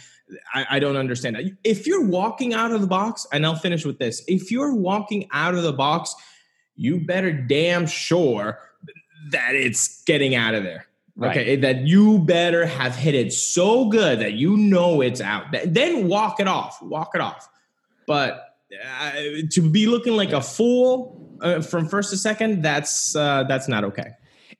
I, 0.52 0.66
I 0.72 0.78
don't 0.78 0.96
understand 0.96 1.36
that. 1.36 1.44
If 1.64 1.86
you're 1.86 2.04
walking 2.04 2.52
out 2.52 2.72
of 2.72 2.82
the 2.82 2.86
box, 2.86 3.26
and 3.32 3.46
I'll 3.46 3.56
finish 3.56 3.84
with 3.84 3.98
this 3.98 4.22
if 4.28 4.50
you're 4.50 4.74
walking 4.74 5.28
out 5.32 5.54
of 5.54 5.62
the 5.62 5.72
box, 5.72 6.14
you 6.74 7.00
better 7.00 7.32
damn 7.32 7.86
sure 7.86 8.58
that 9.30 9.54
it's 9.54 10.02
getting 10.04 10.34
out 10.34 10.54
of 10.54 10.62
there. 10.62 10.86
Right. 11.18 11.30
Okay, 11.30 11.56
that 11.56 11.86
you 11.86 12.18
better 12.18 12.66
have 12.66 12.94
hit 12.94 13.14
it 13.14 13.32
so 13.32 13.88
good 13.88 14.20
that 14.20 14.34
you 14.34 14.56
know 14.56 15.00
it's 15.00 15.22
out. 15.22 15.46
Then 15.64 16.08
walk 16.08 16.40
it 16.40 16.46
off. 16.46 16.82
Walk 16.82 17.12
it 17.14 17.22
off. 17.22 17.48
But 18.06 18.56
uh, 19.00 19.12
to 19.52 19.62
be 19.62 19.86
looking 19.86 20.14
like 20.14 20.32
a 20.32 20.42
fool 20.42 21.38
uh, 21.40 21.62
from 21.62 21.88
first 21.88 22.10
to 22.10 22.18
second, 22.18 22.62
that's 22.62 23.16
uh, 23.16 23.44
that's 23.44 23.66
not 23.66 23.82
okay. 23.84 24.10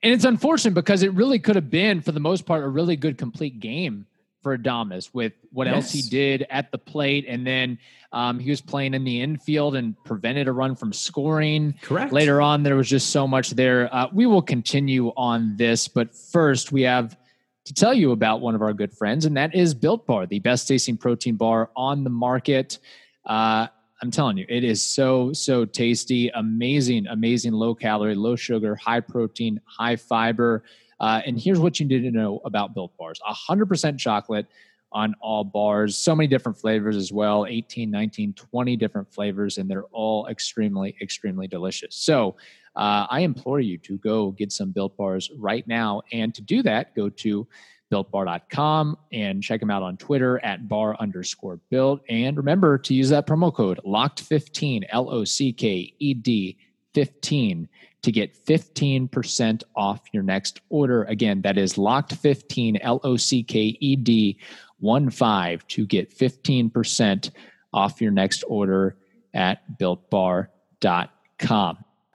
And 0.01 0.13
it's 0.13 0.25
unfortunate 0.25 0.73
because 0.73 1.03
it 1.03 1.13
really 1.13 1.39
could 1.39 1.55
have 1.55 1.69
been, 1.69 2.01
for 2.01 2.11
the 2.11 2.19
most 2.19 2.45
part, 2.45 2.63
a 2.63 2.67
really 2.67 2.95
good 2.95 3.17
complete 3.17 3.59
game 3.59 4.07
for 4.41 4.57
Adames 4.57 5.13
with 5.13 5.33
what 5.51 5.67
yes. 5.67 5.75
else 5.75 5.91
he 5.91 6.01
did 6.01 6.45
at 6.49 6.71
the 6.71 6.77
plate. 6.77 7.25
And 7.27 7.45
then 7.45 7.77
um, 8.11 8.39
he 8.39 8.49
was 8.49 8.61
playing 8.61 8.93
in 8.93 9.03
the 9.03 9.21
infield 9.21 9.75
and 9.75 10.01
prevented 10.03 10.47
a 10.47 10.51
run 10.51 10.75
from 10.75 10.93
scoring. 10.93 11.75
Correct. 11.81 12.13
Later 12.13 12.41
on, 12.41 12.63
there 12.63 12.75
was 12.75 12.89
just 12.89 13.09
so 13.09 13.27
much 13.27 13.51
there. 13.51 13.93
Uh, 13.93 14.07
we 14.13 14.25
will 14.25 14.41
continue 14.41 15.09
on 15.17 15.57
this, 15.57 15.87
but 15.87 16.15
first, 16.15 16.71
we 16.71 16.83
have 16.83 17.17
to 17.65 17.73
tell 17.73 17.93
you 17.93 18.11
about 18.11 18.39
one 18.39 18.55
of 18.55 18.61
our 18.61 18.71
good 18.71 18.93
friends, 18.93 19.25
and 19.25 19.35
that 19.35 19.53
is 19.53 19.73
Built 19.73 20.07
Bar, 20.07 20.25
the 20.25 20.39
best 20.39 20.69
tasting 20.69 20.95
protein 20.95 21.35
bar 21.35 21.69
on 21.75 22.05
the 22.05 22.09
market. 22.09 22.79
Uh, 23.25 23.67
I'm 24.01 24.11
telling 24.11 24.37
you, 24.37 24.45
it 24.47 24.63
is 24.63 24.81
so, 24.81 25.33
so 25.33 25.65
tasty. 25.65 26.29
Amazing, 26.29 27.07
amazing 27.07 27.51
low 27.51 27.75
calorie, 27.75 28.15
low 28.15 28.37
sugar, 28.37 28.75
high 28.75 29.01
protein, 29.01 29.59
high 29.65 29.97
fiber. 29.97 30.63
Uh, 30.99 31.21
and 31.25 31.39
here's 31.39 31.59
what 31.59 31.79
you 31.79 31.85
need 31.85 32.01
to 32.01 32.11
know 32.11 32.41
about 32.45 32.73
Built 32.73 32.95
Bars 32.97 33.19
100% 33.49 33.97
chocolate 33.97 34.47
on 34.91 35.13
all 35.19 35.43
bars. 35.43 35.97
So 35.97 36.15
many 36.15 36.27
different 36.27 36.57
flavors 36.57 36.95
as 36.95 37.11
well 37.11 37.45
18, 37.47 37.91
19, 37.91 38.33
20 38.33 38.75
different 38.77 39.13
flavors, 39.13 39.57
and 39.57 39.69
they're 39.69 39.83
all 39.91 40.27
extremely, 40.27 40.95
extremely 41.01 41.47
delicious. 41.47 41.95
So 41.95 42.35
uh, 42.75 43.07
I 43.09 43.21
implore 43.21 43.59
you 43.59 43.77
to 43.79 43.97
go 43.97 44.31
get 44.31 44.51
some 44.51 44.71
Built 44.71 44.95
Bars 44.97 45.29
right 45.37 45.67
now. 45.67 46.01
And 46.11 46.33
to 46.35 46.41
do 46.41 46.61
that, 46.63 46.95
go 46.95 47.09
to 47.09 47.47
builtbar.com 47.91 48.97
and 49.11 49.41
check 49.41 49.59
them 49.59 49.71
out 49.71 49.81
on 49.81 49.97
Twitter 49.97 50.43
at 50.43 50.67
bar 50.67 50.95
underscore 50.99 51.59
built. 51.69 52.01
And 52.09 52.35
remember 52.37 52.77
to 52.79 52.93
use 52.93 53.09
that 53.09 53.25
promo 53.25 53.53
code 53.53 53.79
locked15, 53.85 54.85
L 54.89 55.09
O 55.09 55.23
C 55.23 55.53
K 55.53 55.93
E 55.97 56.13
D 56.13 56.57
15 56.93 57.69
to 58.03 58.11
get 58.11 58.45
15% 58.45 59.63
off 59.75 60.01
your 60.13 60.23
next 60.23 60.61
order. 60.69 61.03
Again, 61.05 61.41
that 61.41 61.57
is 61.57 61.77
locked 61.77 62.13
15, 62.13 62.77
L 62.77 62.99
O 63.03 63.17
C 63.17 63.43
K 63.43 63.77
E 63.79 63.95
D 63.95 64.37
1 64.79 65.09
5 65.09 65.67
to 65.67 65.85
get 65.85 66.15
15% 66.15 67.31
off 67.73 67.99
your 68.01 68.11
next 68.11 68.43
order 68.47 68.95
at 69.33 69.77
builtbar.com. 69.77 70.47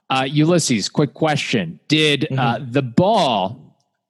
Uh, 0.09 0.27
Ulysses, 0.29 0.89
quick 0.89 1.13
question. 1.13 1.79
Did 1.87 2.25
uh, 2.31 2.57
mm-hmm. 2.57 2.71
the 2.71 2.81
ball 2.81 3.59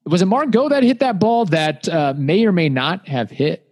was 0.05 0.21
it 0.21 0.25
Margot 0.25 0.69
that 0.69 0.83
hit 0.83 0.99
that 0.99 1.19
ball 1.19 1.45
that 1.45 1.87
uh, 1.87 2.13
may 2.17 2.45
or 2.45 2.51
may 2.51 2.69
not 2.69 3.07
have 3.07 3.29
hit 3.29 3.65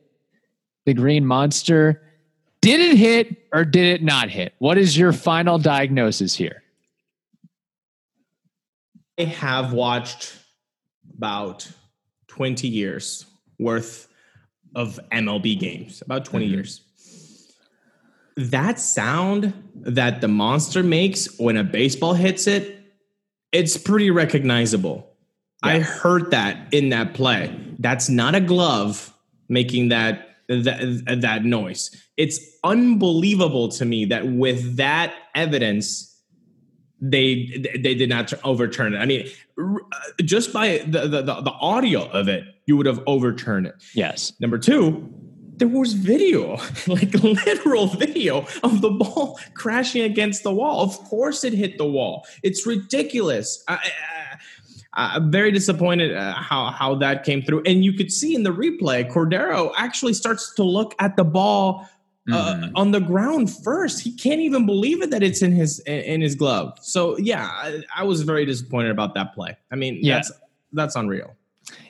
the 0.86 0.94
green 0.94 1.26
monster? 1.26 2.02
Did 2.62 2.80
it 2.80 2.98
hit 2.98 3.50
or 3.52 3.66
did 3.66 3.86
it 3.86 4.04
not 4.04 4.30
hit? 4.30 4.54
What 4.60 4.78
is 4.78 4.98
your 4.98 5.12
final 5.12 5.58
diagnosis 5.58 6.36
here? 6.36 6.64
I 9.22 9.26
have 9.26 9.72
watched 9.72 10.36
about 11.16 11.72
20 12.30 12.68
years 12.68 13.28
worth 13.60 14.08
of 14.74 15.00
MLB 15.12 15.60
games, 15.60 16.02
about 16.02 16.26
20 16.26 16.46
mm-hmm. 16.46 16.56
years. 16.56 16.82
That 18.36 18.80
sound 18.80 19.54
that 19.76 20.22
the 20.22 20.28
monster 20.28 20.82
makes 20.82 21.38
when 21.38 21.56
a 21.56 21.64
baseball 21.64 22.16
hits 22.16 22.48
it, 22.48 22.80
it's 23.52 23.78
pretty 23.78 24.10
recognizable. 24.10 25.08
I 25.62 25.78
heard 25.80 26.32
that 26.32 26.74
in 26.74 26.90
that 26.90 27.14
play. 27.14 27.56
That's 27.78 28.10
not 28.10 28.34
a 28.34 28.42
glove 28.42 29.14
making 29.50 29.90
that 29.90 30.30
that, 30.48 31.20
that 31.22 31.46
noise. 31.46 31.92
It's 32.18 32.40
unbelievable 32.64 33.70
to 33.70 33.86
me 33.86 34.06
that 34.06 34.26
with 34.28 34.78
that 34.78 35.14
evidence 35.36 36.11
they 37.02 37.66
they 37.80 37.96
did 37.96 38.10
not 38.10 38.32
overturn 38.44 38.94
it. 38.94 38.98
I 39.00 39.06
mean, 39.06 39.28
just 40.24 40.54
by 40.54 40.80
the, 40.88 41.08
the 41.08 41.22
the 41.22 41.52
audio 41.60 42.08
of 42.10 42.28
it, 42.28 42.44
you 42.68 42.78
would 42.78 42.86
have 42.86 43.02
overturned 43.08 43.68
it. 43.68 43.76
Yes. 43.96 44.34
Number 44.40 44.60
two, 44.60 45.12
there 45.58 45.68
was 45.68 45.94
video, 45.94 46.58
like 46.88 47.14
literal 47.14 47.88
video 47.88 48.46
of 48.64 48.82
the 48.82 48.92
ball 48.92 49.40
crashing 49.56 50.04
against 50.04 50.44
the 50.44 50.54
wall. 50.54 50.82
Of 50.82 50.98
course, 51.06 51.44
it 51.44 51.54
hit 51.54 51.78
the 51.78 51.86
wall. 51.86 52.26
It's 52.44 52.68
ridiculous. 52.68 53.64
I, 53.68 53.80
I'm 54.94 55.32
very 55.32 55.52
disappointed 55.52 56.16
uh, 56.16 56.34
how 56.34 56.70
how 56.72 56.96
that 56.96 57.24
came 57.24 57.42
through. 57.42 57.64
And 57.66 57.84
you 57.84 57.94
could 57.94 58.12
see 58.12 58.36
in 58.36 58.44
the 58.44 58.52
replay, 58.52 59.10
Cordero 59.10 59.72
actually 59.78 60.14
starts 60.14 60.54
to 60.56 60.64
look 60.64 60.96
at 61.00 61.16
the 61.16 61.24
ball 61.24 61.88
uh, 62.30 62.54
mm-hmm. 62.54 62.76
on 62.76 62.92
the 62.92 63.00
ground 63.00 63.52
first. 63.64 64.02
He 64.02 64.14
can't 64.16 64.42
even 64.42 64.66
believe 64.66 65.02
it 65.02 65.10
that 65.12 65.24
it's 65.24 65.42
in 65.42 65.52
his 65.52 65.80
in 65.80 66.22
his 66.22 66.36
glove. 66.36 66.78
So 66.82 67.18
yeah, 67.18 67.48
I, 67.52 67.84
I 67.98 68.04
was 68.04 68.22
very 68.22 68.46
disappointed 68.46 68.92
about 68.92 69.16
that 69.16 69.34
play. 69.34 69.58
I 69.72 69.76
mean, 69.76 70.00
yeah. 70.02 70.16
that's 70.16 70.32
that's 70.74 70.96
unreal. 70.96 71.36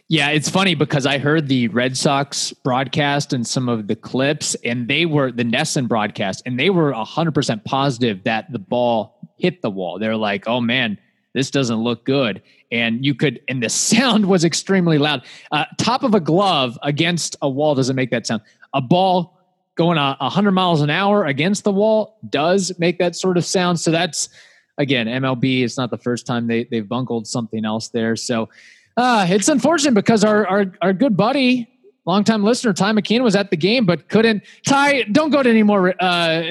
Yeah, 0.07 0.29
it's 0.29 0.49
funny 0.49 0.75
because 0.75 1.05
I 1.05 1.17
heard 1.19 1.47
the 1.47 1.69
Red 1.69 1.95
Sox 1.95 2.51
broadcast 2.51 3.31
and 3.31 3.47
some 3.47 3.69
of 3.69 3.87
the 3.87 3.95
clips, 3.95 4.55
and 4.65 4.89
they 4.89 5.05
were 5.05 5.31
the 5.31 5.45
NESN 5.45 5.87
broadcast, 5.87 6.43
and 6.45 6.59
they 6.59 6.69
were 6.69 6.91
100% 6.91 7.63
positive 7.63 8.21
that 8.25 8.51
the 8.51 8.59
ball 8.59 9.17
hit 9.37 9.61
the 9.61 9.69
wall. 9.69 9.99
They're 9.99 10.17
like, 10.17 10.49
oh 10.49 10.59
man, 10.59 10.97
this 11.33 11.49
doesn't 11.49 11.77
look 11.77 12.03
good. 12.03 12.41
And 12.73 13.05
you 13.05 13.15
could, 13.15 13.39
and 13.47 13.63
the 13.63 13.69
sound 13.69 14.25
was 14.25 14.43
extremely 14.43 14.97
loud. 14.97 15.23
Uh, 15.51 15.63
top 15.77 16.03
of 16.03 16.13
a 16.13 16.19
glove 16.19 16.77
against 16.83 17.37
a 17.41 17.49
wall 17.49 17.73
doesn't 17.73 17.95
make 17.95 18.11
that 18.11 18.27
sound. 18.27 18.41
A 18.73 18.81
ball 18.81 19.40
going 19.75 19.97
a 19.97 20.15
100 20.19 20.51
miles 20.51 20.81
an 20.81 20.89
hour 20.89 21.25
against 21.25 21.63
the 21.63 21.71
wall 21.71 22.17
does 22.29 22.71
make 22.79 22.99
that 22.99 23.15
sort 23.15 23.37
of 23.37 23.45
sound. 23.45 23.79
So 23.79 23.91
that's, 23.91 24.29
again, 24.77 25.07
MLB, 25.07 25.63
it's 25.63 25.77
not 25.77 25.89
the 25.89 25.97
first 25.97 26.25
time 26.25 26.47
they, 26.47 26.65
they've 26.65 26.87
bungled 26.87 27.27
something 27.27 27.65
else 27.65 27.89
there. 27.89 28.15
So 28.15 28.49
uh, 28.97 29.25
it's 29.29 29.47
unfortunate 29.47 29.93
because 29.93 30.23
our, 30.23 30.45
our, 30.47 30.65
our 30.81 30.93
good 30.93 31.15
buddy, 31.15 31.67
longtime 32.05 32.43
listener 32.43 32.73
Ty 32.73 32.93
McKeon 32.93 33.23
was 33.23 33.35
at 33.35 33.49
the 33.49 33.57
game, 33.57 33.85
but 33.85 34.09
couldn't. 34.09 34.43
Ty, 34.65 35.03
don't 35.03 35.29
go 35.29 35.41
to 35.41 35.49
any 35.49 35.63
more 35.63 35.93
uh, 36.01 36.43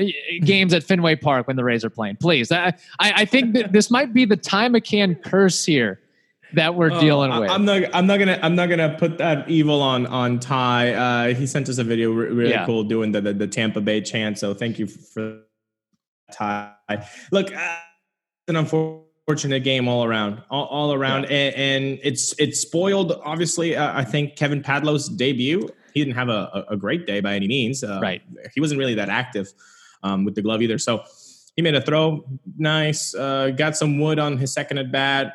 games 0.43 0.73
at 0.73 0.83
Fenway 0.83 1.17
Park 1.17 1.47
when 1.47 1.57
the 1.57 1.65
Rays 1.65 1.85
are 1.85 1.91
playing, 1.91 2.17
please. 2.17 2.51
I, 2.51 2.69
I, 2.99 3.13
I 3.17 3.25
think 3.25 3.55
this 3.73 3.91
might 3.91 4.15
be 4.15 4.25
the 4.25 4.37
Ty 4.37 4.69
McKeon 4.69 5.23
curse 5.23 5.65
here 5.65 6.01
that 6.55 6.75
we're 6.75 6.93
uh, 6.93 7.01
dealing 7.01 7.39
with. 7.39 7.51
I'm 7.51 7.65
not. 7.65 7.83
I'm 7.93 8.07
not 8.07 8.19
gonna. 8.19 8.39
I'm 8.43 8.55
not 8.55 8.69
gonna 8.69 8.97
put 8.99 9.19
that 9.19 9.49
evil 9.49 9.83
on 9.83 10.07
on 10.07 10.41
Ty. 10.41 10.93
Uh, 10.95 11.35
he 11.35 11.47
sent 11.47 11.69
us 11.69 11.79
a 11.79 11.85
video 11.85 12.11
really 12.13 12.51
yeah. 12.51 12.67
cool 12.67 12.85
doing 12.85 13.13
the, 13.13 13.21
the, 13.21 13.33
the 13.33 13.47
Tampa 13.47 13.81
Bay 13.81 14.01
chant. 14.01 14.39
So 14.39 14.55
thank 14.55 14.79
you 14.79 14.87
for 14.87 15.43
Ty. 16.33 16.75
Look, 17.31 17.55
uh, 17.55 17.77
an 18.49 18.57
unfortunate 18.57 19.65
game 19.65 19.89
all 19.89 20.05
around, 20.05 20.43
all, 20.51 20.67
all 20.67 20.93
around, 20.93 21.25
yeah. 21.25 21.37
and, 21.37 21.55
and, 21.57 22.01
it's 22.03 22.35
it's 22.39 22.61
spoiled. 22.61 23.13
Obviously, 23.25 23.77
uh, 23.77 23.97
I 23.97 24.05
think 24.05 24.37
Kevin 24.37 24.63
Padlo's 24.63 25.09
debut. 25.09 25.69
He 25.95 26.01
didn't 26.05 26.15
have 26.15 26.29
a, 26.29 26.65
a 26.69 26.77
great 26.77 27.07
day 27.07 27.21
by 27.21 27.35
any 27.35 27.49
means. 27.49 27.83
Uh, 27.83 27.99
right. 28.01 28.23
He 28.55 28.61
wasn't 28.61 28.79
really 28.79 28.95
that 28.95 29.09
active 29.09 29.53
um, 30.05 30.25
with 30.25 30.37
the 30.37 30.43
glove 30.43 30.63
either. 30.63 30.79
So 30.79 31.03
he 31.57 31.63
made 31.63 31.75
a 31.75 31.81
throw, 31.81 32.25
nice. 32.57 33.15
Uh, 33.15 33.51
got 33.51 33.77
some 33.77 33.99
wood 33.99 34.19
on 34.19 34.39
his 34.39 34.53
second 34.53 34.79
at 34.79 34.93
bat 34.93 35.35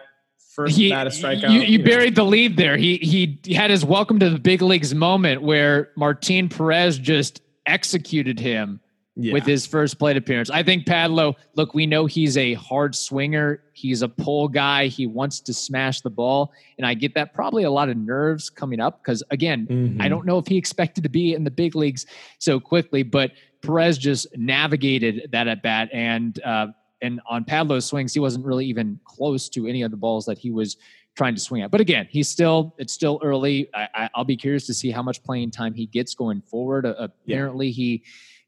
first 0.55 0.75
he, 0.75 0.89
bat 0.89 1.07
a 1.07 1.09
strikeout. 1.09 1.51
You, 1.51 1.61
you 1.61 1.83
buried 1.83 2.15
the 2.15 2.23
lead 2.23 2.57
there. 2.57 2.77
He 2.77 2.97
he 2.97 3.53
had 3.53 3.69
his 3.69 3.83
welcome 3.83 4.19
to 4.19 4.29
the 4.29 4.39
big 4.39 4.61
leagues 4.61 4.95
moment 4.95 5.41
where 5.41 5.91
Martin 5.95 6.49
Perez 6.49 6.97
just 6.97 7.41
executed 7.65 8.39
him 8.39 8.79
yeah. 9.15 9.33
with 9.33 9.45
his 9.45 9.65
first 9.65 9.97
plate 9.97 10.17
appearance. 10.17 10.49
I 10.49 10.63
think 10.63 10.85
Padlo, 10.85 11.35
look, 11.55 11.73
we 11.73 11.85
know 11.85 12.05
he's 12.05 12.37
a 12.37 12.53
hard 12.55 12.95
swinger. 12.95 13.63
He's 13.73 14.01
a 14.01 14.09
pull 14.09 14.47
guy. 14.47 14.87
He 14.87 15.07
wants 15.07 15.39
to 15.41 15.53
smash 15.53 16.01
the 16.01 16.09
ball. 16.09 16.53
And 16.77 16.85
I 16.85 16.93
get 16.93 17.13
that 17.15 17.33
probably 17.33 17.63
a 17.63 17.71
lot 17.71 17.89
of 17.89 17.97
nerves 17.97 18.49
coming 18.49 18.79
up 18.79 19.01
because, 19.01 19.23
again, 19.31 19.67
mm-hmm. 19.67 20.01
I 20.01 20.09
don't 20.09 20.25
know 20.25 20.37
if 20.37 20.47
he 20.47 20.57
expected 20.57 21.03
to 21.03 21.09
be 21.09 21.33
in 21.33 21.43
the 21.43 21.51
big 21.51 21.75
leagues 21.75 22.05
so 22.39 22.59
quickly, 22.59 23.03
but 23.03 23.31
Perez 23.61 23.97
just 23.97 24.27
navigated 24.37 25.29
that 25.31 25.47
at 25.47 25.63
bat. 25.63 25.89
And 25.91 26.39
uh, 26.43 26.67
and 27.05 27.21
on 27.27 27.43
Padlo's 27.43 27.85
swings, 27.85 28.13
he 28.13 28.19
wasn't 28.19 28.45
really 28.45 28.65
even 28.65 28.99
close 29.05 29.47
to 29.49 29.67
any 29.67 29.83
of 29.83 29.91
the 29.91 29.97
balls 29.97 30.25
that 30.25 30.37
he 30.37 30.51
was 30.51 30.77
trying 31.15 31.33
to 31.33 31.41
swing 31.41 31.61
at. 31.61 31.71
But 31.71 31.81
again, 31.81 32.07
he's 32.09 32.27
still 32.27 32.75
it's 32.77 32.93
still 32.93 33.19
early. 33.23 33.69
I, 33.73 34.09
will 34.15 34.25
be 34.25 34.37
curious 34.37 34.65
to 34.67 34.73
see 34.73 34.91
how 34.91 35.01
much 35.01 35.23
playing 35.23 35.51
time 35.51 35.73
he 35.73 35.85
gets 35.85 36.13
going 36.13 36.41
forward. 36.41 36.85
Uh, 36.85 36.95
apparently, 36.97 37.67
yeah. 37.67 37.73
he 37.73 38.03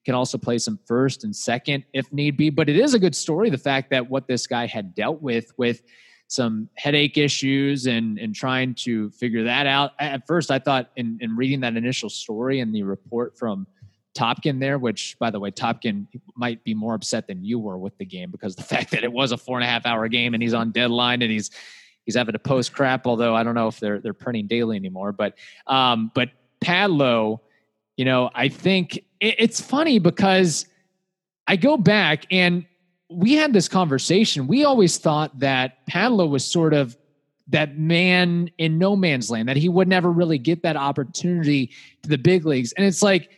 can 0.05 0.15
also 0.15 0.37
play 0.37 0.57
some 0.57 0.79
first 0.85 1.23
and 1.23 1.35
second 1.35 1.83
if 1.93 2.11
need 2.11 2.37
be. 2.37 2.49
But 2.49 2.69
it 2.69 2.77
is 2.77 2.93
a 2.93 2.99
good 2.99 3.15
story 3.15 3.49
the 3.49 3.57
fact 3.57 3.89
that 3.91 4.09
what 4.09 4.27
this 4.27 4.47
guy 4.47 4.65
had 4.65 4.95
dealt 4.95 5.21
with 5.21 5.51
with 5.57 5.81
some 6.29 6.67
headache 6.75 7.17
issues 7.17 7.87
and 7.87 8.19
and 8.19 8.35
trying 8.35 8.75
to 8.75 9.09
figure 9.11 9.43
that 9.45 9.65
out. 9.65 9.91
At 9.99 10.27
first, 10.27 10.51
I 10.51 10.59
thought 10.59 10.91
in, 10.97 11.17
in 11.21 11.35
reading 11.35 11.61
that 11.61 11.77
initial 11.77 12.09
story 12.09 12.59
and 12.59 12.75
the 12.75 12.83
report 12.83 13.37
from 13.37 13.65
Topkin 14.17 14.59
there, 14.59 14.77
which 14.79 15.15
by 15.19 15.29
the 15.29 15.39
way, 15.39 15.51
Topkin 15.51 16.07
might 16.35 16.63
be 16.63 16.73
more 16.73 16.95
upset 16.95 17.27
than 17.27 17.43
you 17.43 17.59
were 17.59 17.77
with 17.77 17.97
the 17.97 18.05
game 18.05 18.31
because 18.31 18.55
the 18.55 18.63
fact 18.73 18.91
that 18.91 19.03
it 19.03 19.11
was 19.11 19.31
a 19.31 19.37
four 19.37 19.57
and 19.57 19.63
a 19.63 19.67
half 19.67 19.85
hour 19.85 20.07
game 20.07 20.33
and 20.33 20.41
he's 20.41 20.53
on 20.53 20.71
deadline 20.71 21.21
and 21.21 21.31
he's 21.31 21.51
he's 22.05 22.15
having 22.15 22.33
to 22.33 22.39
post 22.39 22.73
crap. 22.73 23.05
Although 23.05 23.35
I 23.35 23.43
don't 23.43 23.55
know 23.55 23.67
if 23.67 23.79
they're 23.79 23.99
they're 23.99 24.13
printing 24.13 24.47
daily 24.47 24.75
anymore, 24.75 25.11
but 25.11 25.35
um, 25.67 26.11
but 26.15 26.31
Padlo, 26.61 27.39
you 27.95 28.05
know, 28.05 28.29
I 28.33 28.49
think 28.49 28.97
it, 29.19 29.35
it's 29.37 29.61
funny 29.61 29.99
because 29.99 30.65
I 31.47 31.55
go 31.55 31.77
back 31.77 32.25
and 32.31 32.65
we 33.09 33.33
had 33.33 33.53
this 33.53 33.67
conversation. 33.67 34.47
We 34.47 34.65
always 34.65 34.97
thought 34.97 35.39
that 35.39 35.85
Padlo 35.87 36.29
was 36.29 36.43
sort 36.43 36.73
of 36.73 36.97
that 37.49 37.77
man 37.77 38.49
in 38.57 38.77
no 38.77 38.95
man's 38.95 39.31
land, 39.31 39.47
that 39.47 39.55
he 39.55 39.69
would 39.69 39.87
never 39.87 40.11
really 40.11 40.37
get 40.37 40.63
that 40.63 40.75
opportunity 40.75 41.71
to 42.03 42.09
the 42.09 42.17
big 42.17 42.45
leagues. 42.45 42.73
And 42.73 42.85
it's 42.85 43.01
like 43.01 43.29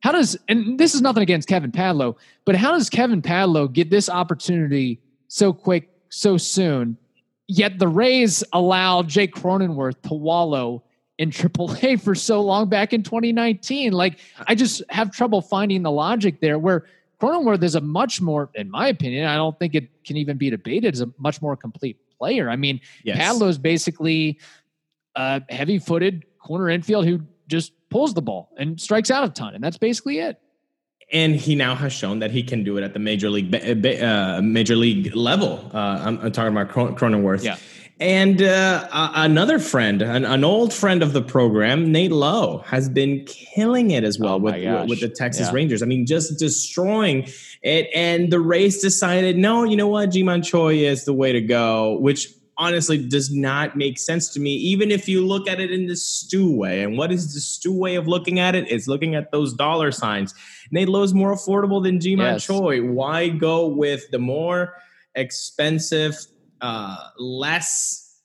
how 0.00 0.12
does 0.12 0.36
and 0.48 0.78
this 0.78 0.94
is 0.94 1.02
nothing 1.02 1.22
against 1.22 1.48
Kevin 1.48 1.72
Padlo, 1.72 2.16
but 2.44 2.54
how 2.54 2.72
does 2.72 2.88
Kevin 2.88 3.22
Padlo 3.22 3.72
get 3.72 3.90
this 3.90 4.08
opportunity 4.08 5.00
so 5.28 5.52
quick, 5.52 5.90
so 6.08 6.36
soon? 6.36 6.96
Yet 7.48 7.78
the 7.78 7.88
Rays 7.88 8.44
allowed 8.52 9.08
Jake 9.08 9.34
Cronenworth 9.34 10.00
to 10.02 10.14
wallow 10.14 10.84
in 11.18 11.30
AAA 11.30 12.00
for 12.00 12.14
so 12.14 12.40
long 12.40 12.68
back 12.68 12.92
in 12.92 13.02
2019. 13.02 13.92
Like 13.92 14.20
I 14.46 14.54
just 14.54 14.82
have 14.90 15.10
trouble 15.10 15.40
finding 15.40 15.82
the 15.82 15.90
logic 15.90 16.40
there. 16.40 16.58
Where 16.58 16.86
Cronenworth 17.20 17.62
is 17.64 17.74
a 17.74 17.80
much 17.80 18.20
more, 18.20 18.50
in 18.54 18.70
my 18.70 18.88
opinion, 18.88 19.26
I 19.26 19.34
don't 19.34 19.58
think 19.58 19.74
it 19.74 20.04
can 20.04 20.16
even 20.16 20.36
be 20.36 20.50
debated 20.50 20.94
as 20.94 21.00
a 21.00 21.10
much 21.18 21.42
more 21.42 21.56
complete 21.56 21.98
player. 22.16 22.48
I 22.48 22.56
mean, 22.56 22.80
yes. 23.02 23.18
Padlo's 23.18 23.58
basically 23.58 24.38
a 25.16 25.42
heavy-footed 25.48 26.24
corner 26.38 26.68
infield 26.68 27.06
who 27.06 27.20
just 27.48 27.72
pulls 27.90 28.14
the 28.14 28.22
ball 28.22 28.50
and 28.56 28.80
strikes 28.80 29.10
out 29.10 29.24
a 29.24 29.28
ton, 29.28 29.54
and 29.54 29.64
that's 29.64 29.78
basically 29.78 30.18
it. 30.18 30.40
And 31.10 31.34
he 31.34 31.54
now 31.54 31.74
has 31.74 31.92
shown 31.92 32.18
that 32.18 32.30
he 32.30 32.42
can 32.42 32.64
do 32.64 32.76
it 32.76 32.84
at 32.84 32.92
the 32.92 32.98
major 32.98 33.30
league 33.30 33.54
uh, 33.54 34.40
major 34.42 34.76
league 34.76 35.14
level. 35.16 35.70
Uh, 35.72 35.78
I'm, 35.78 36.18
I'm, 36.20 36.32
talking 36.32 36.54
about 36.54 36.68
Cronenworth. 36.68 37.42
Yeah. 37.42 37.56
And 38.00 38.42
uh, 38.42 38.86
another 38.92 39.58
friend, 39.58 40.02
an, 40.02 40.24
an, 40.24 40.44
old 40.44 40.72
friend 40.72 41.02
of 41.02 41.14
the 41.14 41.22
program, 41.22 41.90
Nate 41.90 42.12
Lowe, 42.12 42.58
has 42.58 42.88
been 42.88 43.24
killing 43.24 43.90
it 43.90 44.04
as 44.04 44.20
well 44.20 44.34
oh 44.34 44.38
with 44.38 44.88
with 44.88 45.00
the 45.00 45.08
Texas 45.08 45.48
yeah. 45.48 45.54
Rangers. 45.54 45.82
I 45.82 45.86
mean, 45.86 46.06
just 46.06 46.38
destroying 46.38 47.26
it. 47.62 47.88
And 47.92 48.30
the 48.30 48.38
Rays 48.38 48.80
decided, 48.80 49.36
no, 49.36 49.64
you 49.64 49.76
know 49.76 49.88
what, 49.88 50.10
Ji-Man 50.10 50.42
Choi 50.42 50.74
is 50.76 51.06
the 51.06 51.12
way 51.12 51.32
to 51.32 51.40
go, 51.40 51.98
which 51.98 52.28
honestly 52.58 52.98
does 52.98 53.34
not 53.34 53.76
make 53.76 53.98
sense 53.98 54.28
to 54.30 54.40
me, 54.40 54.52
even 54.54 54.90
if 54.90 55.08
you 55.08 55.24
look 55.24 55.48
at 55.48 55.60
it 55.60 55.70
in 55.70 55.86
the 55.86 55.96
stew 55.96 56.54
way. 56.54 56.82
And 56.82 56.98
what 56.98 57.12
is 57.12 57.32
the 57.32 57.40
stew 57.40 57.72
way 57.72 57.94
of 57.94 58.06
looking 58.08 58.40
at 58.40 58.54
it? 58.54 58.70
It's 58.70 58.88
looking 58.88 59.14
at 59.14 59.30
those 59.30 59.54
dollar 59.54 59.92
signs. 59.92 60.34
Nate 60.70 60.88
Lowe 60.88 61.02
is 61.02 61.14
more 61.14 61.34
affordable 61.34 61.82
than 61.82 62.00
Ji-Man 62.00 62.34
yes. 62.34 62.44
Choi. 62.44 62.82
Why 62.82 63.28
go 63.28 63.66
with 63.66 64.10
the 64.10 64.18
more 64.18 64.74
expensive, 65.14 66.16
uh, 66.60 66.96
less 67.18 68.20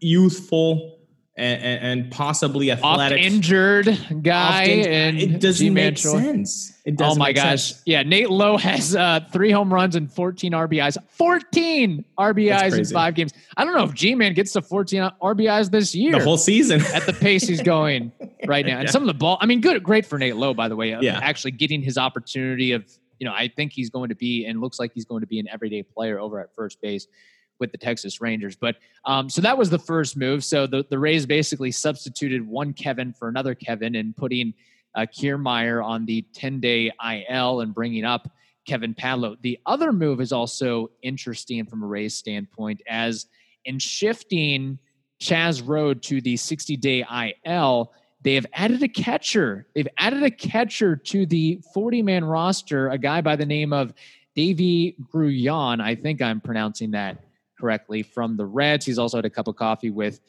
youthful, 0.00 0.99
and, 1.40 2.00
and, 2.00 2.10
possibly 2.10 2.70
athletic, 2.70 3.18
injured 3.18 4.22
guy, 4.22 4.64
and 4.64 5.18
it 5.18 5.40
doesn't 5.40 5.66
Ji-Man 5.66 5.92
make 5.92 5.96
Choi. 5.96 6.20
sense. 6.20 6.72
It 6.84 6.96
doesn't. 6.96 7.18
Oh 7.18 7.18
my 7.18 7.32
gosh! 7.32 7.72
Sense. 7.72 7.82
Yeah, 7.86 8.02
Nate 8.02 8.30
Lowe 8.30 8.56
has 8.56 8.94
uh, 8.94 9.20
three 9.32 9.50
home 9.50 9.72
runs 9.72 9.96
and 9.96 10.12
14 10.12 10.52
RBIs. 10.52 10.96
14 11.08 12.04
RBIs 12.18 12.78
in 12.78 12.84
five 12.86 13.14
games. 13.14 13.32
I 13.56 13.64
don't 13.64 13.74
know 13.74 13.84
if 13.84 13.94
Ji-Man 13.94 14.34
gets 14.34 14.52
to 14.52 14.62
14 14.62 15.10
RBIs 15.22 15.70
this 15.70 15.94
year. 15.94 16.12
The 16.12 16.24
whole 16.24 16.38
season 16.38 16.80
at 16.94 17.06
the 17.06 17.12
pace 17.12 17.46
he's 17.46 17.62
going 17.62 18.12
right 18.46 18.66
now, 18.66 18.78
and 18.78 18.86
yeah. 18.86 18.92
some 18.92 19.02
of 19.02 19.06
the 19.06 19.14
ball. 19.14 19.38
I 19.40 19.46
mean, 19.46 19.60
good, 19.60 19.82
great 19.82 20.06
for 20.06 20.18
Nate 20.18 20.36
Lowe, 20.36 20.54
by 20.54 20.68
the 20.68 20.76
way. 20.76 20.96
Yeah, 21.00 21.18
actually 21.22 21.52
getting 21.52 21.82
his 21.82 21.98
opportunity 21.98 22.72
of 22.72 22.84
you 23.18 23.26
know, 23.26 23.34
I 23.34 23.48
think 23.48 23.72
he's 23.72 23.90
going 23.90 24.08
to 24.08 24.14
be 24.14 24.46
and 24.46 24.60
looks 24.60 24.78
like 24.80 24.92
he's 24.94 25.04
going 25.04 25.20
to 25.20 25.26
be 25.26 25.38
an 25.38 25.46
everyday 25.48 25.82
player 25.82 26.18
over 26.18 26.40
at 26.40 26.54
first 26.54 26.80
base 26.80 27.06
with 27.60 27.72
the 27.72 27.78
Texas 27.78 28.20
Rangers. 28.20 28.56
But 28.56 28.76
um, 29.04 29.28
so 29.30 29.40
that 29.42 29.56
was 29.56 29.70
the 29.70 29.78
first 29.78 30.16
move. 30.16 30.44
So 30.44 30.66
the, 30.66 30.84
the 30.88 30.98
Rays 30.98 31.26
basically 31.26 31.70
substituted 31.70 32.46
one 32.46 32.72
Kevin 32.72 33.12
for 33.12 33.28
another 33.28 33.54
Kevin 33.54 33.94
and 33.94 34.16
putting 34.16 34.54
uh, 34.94 35.02
Kiermaier 35.02 35.84
on 35.84 36.06
the 36.06 36.22
10 36.34 36.60
day 36.60 36.90
IL 37.04 37.60
and 37.60 37.74
bringing 37.74 38.04
up 38.04 38.30
Kevin 38.66 38.94
Padlo. 38.94 39.36
The 39.42 39.58
other 39.66 39.92
move 39.92 40.20
is 40.20 40.32
also 40.32 40.90
interesting 41.02 41.64
from 41.66 41.82
a 41.82 41.86
Rays 41.86 42.14
standpoint, 42.14 42.82
as 42.88 43.26
in 43.64 43.78
shifting 43.78 44.78
Chaz 45.20 45.62
Roe 45.64 45.94
to 45.94 46.20
the 46.20 46.36
60 46.36 46.76
day 46.76 47.04
IL, 47.44 47.92
they 48.22 48.34
have 48.34 48.46
added 48.52 48.82
a 48.82 48.88
catcher. 48.88 49.66
They've 49.74 49.88
added 49.98 50.22
a 50.22 50.30
catcher 50.30 50.96
to 50.96 51.26
the 51.26 51.60
40 51.72 52.02
man 52.02 52.24
roster, 52.24 52.88
a 52.88 52.98
guy 52.98 53.20
by 53.20 53.36
the 53.36 53.46
name 53.46 53.72
of 53.72 53.94
Deivy 54.36 54.96
Grullon. 55.12 55.80
I 55.80 55.94
think 55.94 56.20
I'm 56.22 56.40
pronouncing 56.40 56.92
that 56.92 57.18
correctly 57.60 58.02
from 58.02 58.36
the 58.36 58.46
Reds. 58.46 58.86
He's 58.86 58.98
also 58.98 59.18
had 59.18 59.24
a 59.24 59.30
cup 59.30 59.48
of 59.48 59.56
coffee 59.56 59.90
with 59.90 60.20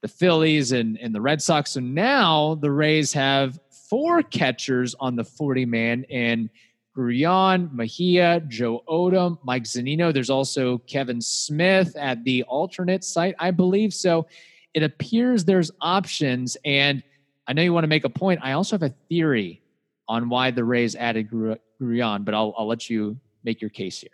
the 0.00 0.08
Phillies 0.08 0.72
and, 0.72 0.98
and 0.98 1.14
the 1.14 1.20
Red 1.20 1.42
Sox. 1.42 1.72
So 1.72 1.80
now 1.80 2.54
the 2.56 2.70
Rays 2.70 3.12
have 3.12 3.58
four 3.88 4.22
catchers 4.22 4.94
on 5.00 5.16
the 5.16 5.24
40 5.24 5.66
man 5.66 6.04
and 6.10 6.50
Grullon, 6.96 7.72
Mejia, 7.72 8.40
Joe 8.48 8.82
Odom, 8.88 9.38
Mike 9.44 9.64
Zunino. 9.64 10.12
There's 10.12 10.30
also 10.30 10.78
Kevan 10.78 11.20
Smith 11.20 11.94
at 11.96 12.24
the 12.24 12.42
alternate 12.44 13.04
site, 13.04 13.34
I 13.38 13.52
believe. 13.52 13.94
So 13.94 14.26
it 14.74 14.82
appears 14.82 15.44
there's 15.44 15.70
options. 15.80 16.56
And 16.64 17.02
I 17.46 17.52
know 17.52 17.62
you 17.62 17.72
want 17.72 17.84
to 17.84 17.88
make 17.88 18.04
a 18.04 18.10
point. 18.10 18.40
I 18.42 18.52
also 18.52 18.74
have 18.74 18.82
a 18.82 18.94
theory 19.08 19.62
on 20.08 20.28
why 20.28 20.50
the 20.50 20.64
Rays 20.64 20.96
added 20.96 21.30
Grullon, 21.30 22.24
but 22.24 22.34
I'll, 22.34 22.54
I'll 22.58 22.66
let 22.66 22.90
you 22.90 23.18
make 23.44 23.60
your 23.60 23.70
case 23.70 24.00
here. 24.00 24.10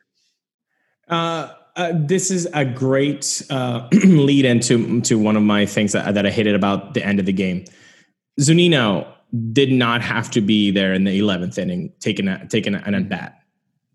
Uh, 1.08 1.54
uh, 1.76 1.92
this 1.94 2.30
is 2.30 2.46
a 2.54 2.64
great 2.64 3.42
uh, 3.50 3.88
lead 3.92 4.44
into 4.44 5.00
to 5.02 5.18
one 5.18 5.36
of 5.36 5.42
my 5.42 5.66
things 5.66 5.92
that, 5.92 6.14
that 6.14 6.24
I 6.24 6.30
hated 6.30 6.54
about 6.54 6.94
the 6.94 7.04
end 7.04 7.18
of 7.18 7.26
the 7.26 7.32
game. 7.32 7.64
Zunino 8.40 9.06
did 9.52 9.72
not 9.72 10.00
have 10.00 10.30
to 10.32 10.40
be 10.40 10.70
there 10.70 10.94
in 10.94 11.04
the 11.04 11.18
11th 11.18 11.58
inning 11.58 11.92
taking 12.00 12.28
a, 12.28 12.46
taking 12.46 12.74
an 12.74 12.94
at 12.94 13.08
bat. 13.08 13.40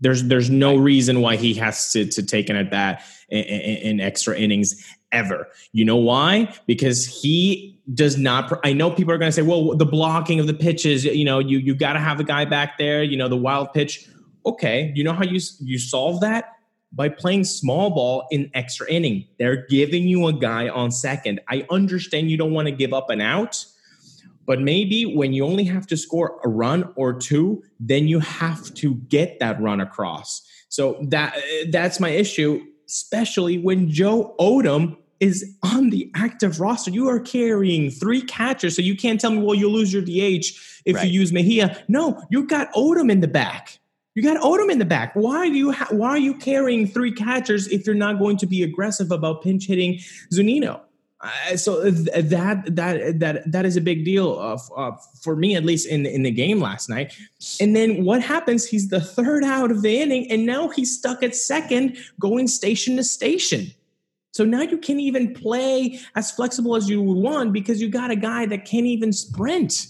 There's 0.01 0.23
there's 0.25 0.49
no 0.49 0.75
reason 0.75 1.21
why 1.21 1.35
he 1.35 1.53
has 1.55 1.91
to 1.91 2.05
to 2.05 2.23
take 2.23 2.49
an 2.49 2.55
at 2.55 2.71
bat 2.71 3.03
in, 3.29 3.43
in, 3.43 3.77
in 3.77 3.99
extra 4.01 4.37
innings 4.37 4.81
ever. 5.11 5.47
You 5.73 5.85
know 5.85 5.97
why? 5.97 6.53
Because 6.67 7.05
he 7.05 7.81
does 7.93 8.17
not. 8.17 8.59
I 8.65 8.71
know 8.71 8.91
people 8.91 9.13
are 9.13 9.17
going 9.17 9.29
to 9.29 9.35
say, 9.35 9.41
"Well, 9.41 9.75
the 9.75 9.85
blocking 9.85 10.39
of 10.39 10.47
the 10.47 10.53
pitches, 10.53 11.03
you 11.03 11.25
know, 11.25 11.39
you 11.39 11.57
you 11.57 11.75
got 11.75 11.93
to 11.93 11.99
have 11.99 12.19
a 12.19 12.23
guy 12.23 12.45
back 12.45 12.77
there. 12.77 13.03
You 13.03 13.17
know, 13.17 13.27
the 13.27 13.37
wild 13.37 13.73
pitch." 13.73 14.07
Okay, 14.45 14.93
you 14.95 15.03
know 15.03 15.11
how 15.11 15.25
you 15.25 15.41
you 15.59 15.77
solve 15.77 16.21
that 16.21 16.45
by 16.91 17.09
playing 17.09 17.43
small 17.43 17.91
ball 17.91 18.27
in 18.31 18.49
extra 18.53 18.89
inning. 18.89 19.27
They're 19.37 19.67
giving 19.67 20.07
you 20.07 20.27
a 20.27 20.33
guy 20.33 20.69
on 20.69 20.91
second. 20.91 21.39
I 21.47 21.65
understand 21.69 22.31
you 22.31 22.37
don't 22.37 22.53
want 22.53 22.67
to 22.67 22.71
give 22.71 22.93
up 22.93 23.09
an 23.09 23.21
out, 23.21 23.63
but 24.45 24.59
maybe 24.59 25.05
when 25.05 25.31
you 25.31 25.45
only 25.45 25.65
have 25.65 25.85
to 25.87 25.97
score 25.97 26.39
a 26.43 26.49
run 26.49 26.91
or 26.95 27.13
two, 27.13 27.63
then 27.79 28.07
you 28.07 28.19
have 28.19 28.73
to 28.75 28.95
get 28.95 29.39
that 29.39 29.61
run 29.61 29.79
across. 29.79 30.41
So 30.69 30.97
that 31.09 31.35
that's 31.69 31.99
my 31.99 32.09
issue, 32.09 32.63
especially 32.87 33.57
when 33.59 33.89
Joe 33.89 34.35
Odom 34.39 34.97
is 35.19 35.55
on 35.63 35.89
the 35.89 36.11
active 36.15 36.59
roster. 36.59 36.91
You 36.91 37.09
are 37.09 37.19
carrying 37.19 37.91
three 37.91 38.21
catchers, 38.21 38.75
so 38.75 38.81
you 38.81 38.95
can't 38.95 39.19
tell 39.19 39.31
me, 39.31 39.39
well, 39.39 39.55
you 39.55 39.69
lose 39.69 39.91
your 39.91 40.01
DH 40.01 40.45
if 40.85 40.95
right. 40.95 41.05
you 41.05 41.11
use 41.11 41.31
Mejia. 41.31 41.83
No, 41.87 42.21
you 42.29 42.47
got 42.47 42.71
Odom 42.73 43.11
in 43.11 43.19
the 43.19 43.27
back. 43.27 43.79
You 44.19 44.33
got 44.33 44.43
Odom 44.43 44.69
in 44.69 44.79
the 44.79 44.85
back. 44.85 45.13
Why 45.13 45.47
do 45.47 45.55
you 45.55 45.71
ha- 45.71 45.87
why 45.91 46.09
are 46.09 46.17
you 46.17 46.33
carrying 46.33 46.85
three 46.85 47.13
catchers 47.13 47.69
if 47.69 47.85
you're 47.85 47.95
not 47.95 48.19
going 48.19 48.35
to 48.39 48.45
be 48.45 48.63
aggressive 48.63 49.13
about 49.13 49.41
pinch 49.41 49.65
hitting 49.65 49.97
Zunino? 50.29 50.81
Uh, 51.21 51.55
so 51.55 51.89
that 51.89 52.65
that 52.67 53.19
that 53.19 53.49
that 53.49 53.65
is 53.65 53.77
a 53.77 53.81
big 53.81 54.03
deal 54.03 54.37
uh, 54.37 54.57
uh, 54.75 54.91
for 55.21 55.37
me 55.37 55.55
at 55.55 55.63
least 55.63 55.87
in 55.87 56.05
in 56.05 56.23
the 56.23 56.31
game 56.31 56.59
last 56.59 56.89
night. 56.89 57.13
And 57.61 57.73
then 57.73 58.03
what 58.03 58.21
happens? 58.21 58.65
He's 58.65 58.89
the 58.89 58.99
third 58.99 59.45
out 59.45 59.71
of 59.71 59.83
the 59.83 60.01
inning, 60.01 60.29
and 60.29 60.45
now 60.45 60.67
he's 60.67 60.97
stuck 60.97 61.23
at 61.23 61.33
second, 61.33 61.95
going 62.19 62.49
station 62.49 62.97
to 62.97 63.05
station. 63.05 63.71
So 64.33 64.43
now 64.43 64.63
you 64.63 64.77
can't 64.77 64.99
even 64.99 65.33
play 65.33 65.97
as 66.17 66.29
flexible 66.29 66.75
as 66.75 66.89
you 66.89 67.01
would 67.01 67.17
want 67.17 67.53
because 67.53 67.81
you 67.81 67.87
got 67.87 68.11
a 68.11 68.17
guy 68.17 68.47
that 68.47 68.65
can't 68.65 68.85
even 68.85 69.13
sprint. 69.13 69.87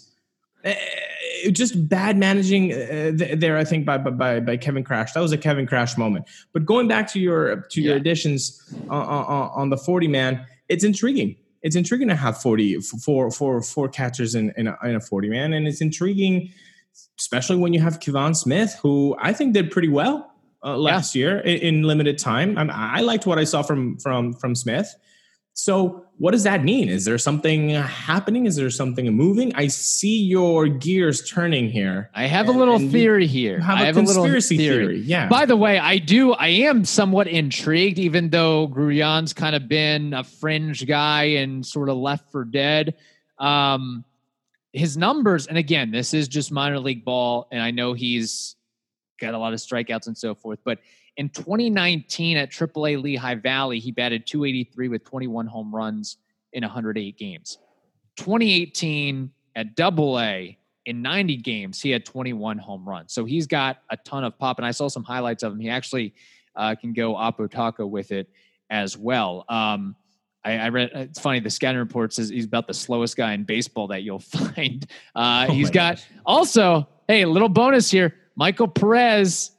Uh, 1.45 1.51
just 1.51 1.89
bad 1.89 2.17
managing 2.17 2.73
uh, 2.73 3.11
there, 3.13 3.57
I 3.57 3.63
think 3.63 3.85
by, 3.85 3.97
by 3.97 4.39
by 4.39 4.57
Kevin 4.57 4.83
Crash. 4.83 5.13
That 5.13 5.21
was 5.21 5.31
a 5.31 5.37
Kevin 5.37 5.67
Crash 5.67 5.97
moment. 5.97 6.25
But 6.53 6.65
going 6.65 6.87
back 6.87 7.07
to 7.13 7.19
your 7.19 7.61
to 7.71 7.81
your 7.81 7.95
additions 7.95 8.61
on, 8.89 9.01
on, 9.01 9.51
on 9.53 9.69
the 9.69 9.77
forty 9.77 10.07
man 10.07 10.45
it's 10.69 10.83
intriguing. 10.83 11.35
It's 11.61 11.75
intriguing 11.75 12.07
to 12.07 12.15
have 12.15 12.41
40 12.41 12.79
four, 12.79 13.29
four, 13.31 13.61
four 13.61 13.89
catchers 13.89 14.35
in, 14.35 14.53
in 14.55 14.67
a, 14.67 14.77
in 14.83 14.95
a 14.95 15.01
40 15.01 15.27
man. 15.27 15.51
And 15.53 15.67
it's 15.67 15.81
intriguing, 15.81 16.53
especially 17.19 17.57
when 17.57 17.73
you 17.73 17.81
have 17.81 17.99
Kevan 17.99 18.33
Smith, 18.33 18.79
who 18.81 19.17
I 19.19 19.33
think 19.33 19.53
did 19.53 19.71
pretty 19.71 19.89
well 19.89 20.31
uh, 20.63 20.77
last 20.77 21.15
yeah. 21.15 21.19
year 21.19 21.39
in, 21.39 21.57
in, 21.57 21.83
limited 21.83 22.17
time. 22.17 22.57
I, 22.57 22.99
I 22.99 23.01
liked 23.01 23.25
what 23.25 23.39
I 23.39 23.43
saw 23.43 23.61
from, 23.61 23.97
from, 23.97 24.33
from 24.33 24.55
Smith. 24.55 24.95
So, 25.53 26.05
what 26.17 26.31
does 26.31 26.43
that 26.43 26.63
mean? 26.63 26.89
Is 26.89 27.05
there 27.05 27.17
something 27.17 27.69
happening? 27.69 28.45
Is 28.45 28.55
there 28.55 28.69
something 28.69 29.07
moving? 29.13 29.53
I 29.55 29.67
see 29.67 30.21
your 30.21 30.67
gears 30.67 31.29
turning 31.29 31.69
here. 31.69 32.09
I 32.13 32.27
have 32.27 32.47
and, 32.47 32.55
a 32.55 32.59
little 32.59 32.79
theory 32.79 33.27
here. 33.27 33.59
Have 33.59 33.77
I 33.77 33.85
have 33.85 33.95
conspiracy 33.95 34.55
a 34.55 34.59
little 34.59 34.77
theory. 34.77 34.95
theory. 34.95 35.07
Yeah. 35.07 35.27
By 35.27 35.45
the 35.45 35.57
way, 35.57 35.77
I 35.77 35.97
do. 35.97 36.33
I 36.33 36.47
am 36.47 36.85
somewhat 36.85 37.27
intrigued, 37.27 37.99
even 37.99 38.29
though 38.29 38.67
Grullon's 38.67 39.33
kind 39.33 39.55
of 39.55 39.67
been 39.67 40.13
a 40.13 40.23
fringe 40.23 40.85
guy 40.87 41.23
and 41.23 41.65
sort 41.65 41.89
of 41.89 41.97
left 41.97 42.31
for 42.31 42.45
dead. 42.45 42.95
Um, 43.37 44.05
his 44.71 44.97
numbers, 44.97 45.47
and 45.47 45.57
again, 45.57 45.91
this 45.91 46.13
is 46.13 46.27
just 46.27 46.51
minor 46.51 46.79
league 46.79 47.03
ball, 47.03 47.47
and 47.51 47.61
I 47.61 47.71
know 47.71 47.93
he's 47.93 48.55
got 49.19 49.33
a 49.33 49.37
lot 49.37 49.53
of 49.53 49.59
strikeouts 49.59 50.07
and 50.07 50.17
so 50.17 50.35
forth, 50.35 50.59
but 50.63 50.79
in 51.19 51.27
2019 51.27 52.37
at 52.37 52.49
AAA 52.49 53.03
Lehigh 53.03 53.35
Valley, 53.35 53.77
he 53.77 53.91
batted 53.91 54.25
283 54.25 54.87
with 54.87 55.03
21 55.03 55.47
home 55.47 55.75
runs 55.75 56.15
in 56.53 56.63
108 56.63 57.17
games. 57.17 57.57
2018 58.15 59.29
at 59.53 59.67
AA 59.77 60.55
in 60.85 61.01
90 61.01 61.35
games, 61.35 61.81
he 61.81 61.89
had 61.89 62.05
21 62.05 62.57
home 62.57 62.87
runs. 62.87 63.11
So 63.11 63.25
he's 63.25 63.47
got 63.47 63.81
a 63.89 63.97
ton 63.97 64.23
of 64.23 64.39
pop. 64.39 64.59
And 64.59 64.65
I 64.65 64.71
saw 64.71 64.87
some 64.87 65.03
highlights 65.03 65.43
of 65.43 65.51
him. 65.51 65.59
He 65.59 65.69
actually 65.69 66.13
uh, 66.55 66.75
can 66.75 66.93
go 66.93 67.15
Oppo 67.15 67.51
Taco 67.51 67.85
with 67.85 68.13
it 68.13 68.29
as 68.69 68.97
well. 68.97 69.43
Um, 69.49 69.97
I, 70.45 70.57
I, 70.57 70.69
read 70.69 70.89
it's 70.93 71.19
funny. 71.19 71.41
The 71.41 71.49
scouting 71.49 71.79
report 71.79 72.13
says 72.13 72.29
he's 72.29 72.45
about 72.45 72.65
the 72.65 72.73
slowest 72.73 73.17
guy 73.17 73.33
in 73.33 73.43
baseball 73.43 73.87
that 73.87 74.03
you'll 74.03 74.19
find. 74.55 74.87
Uh, 75.13 75.47
oh 75.49 75.53
he's 75.53 75.69
got 75.69 75.97
gosh. 75.97 76.05
also, 76.25 76.87
hey, 77.09 77.23
a 77.23 77.27
little 77.27 77.49
bonus 77.49 77.91
here. 77.91 78.15
Michael 78.37 78.69
Perez 78.69 79.51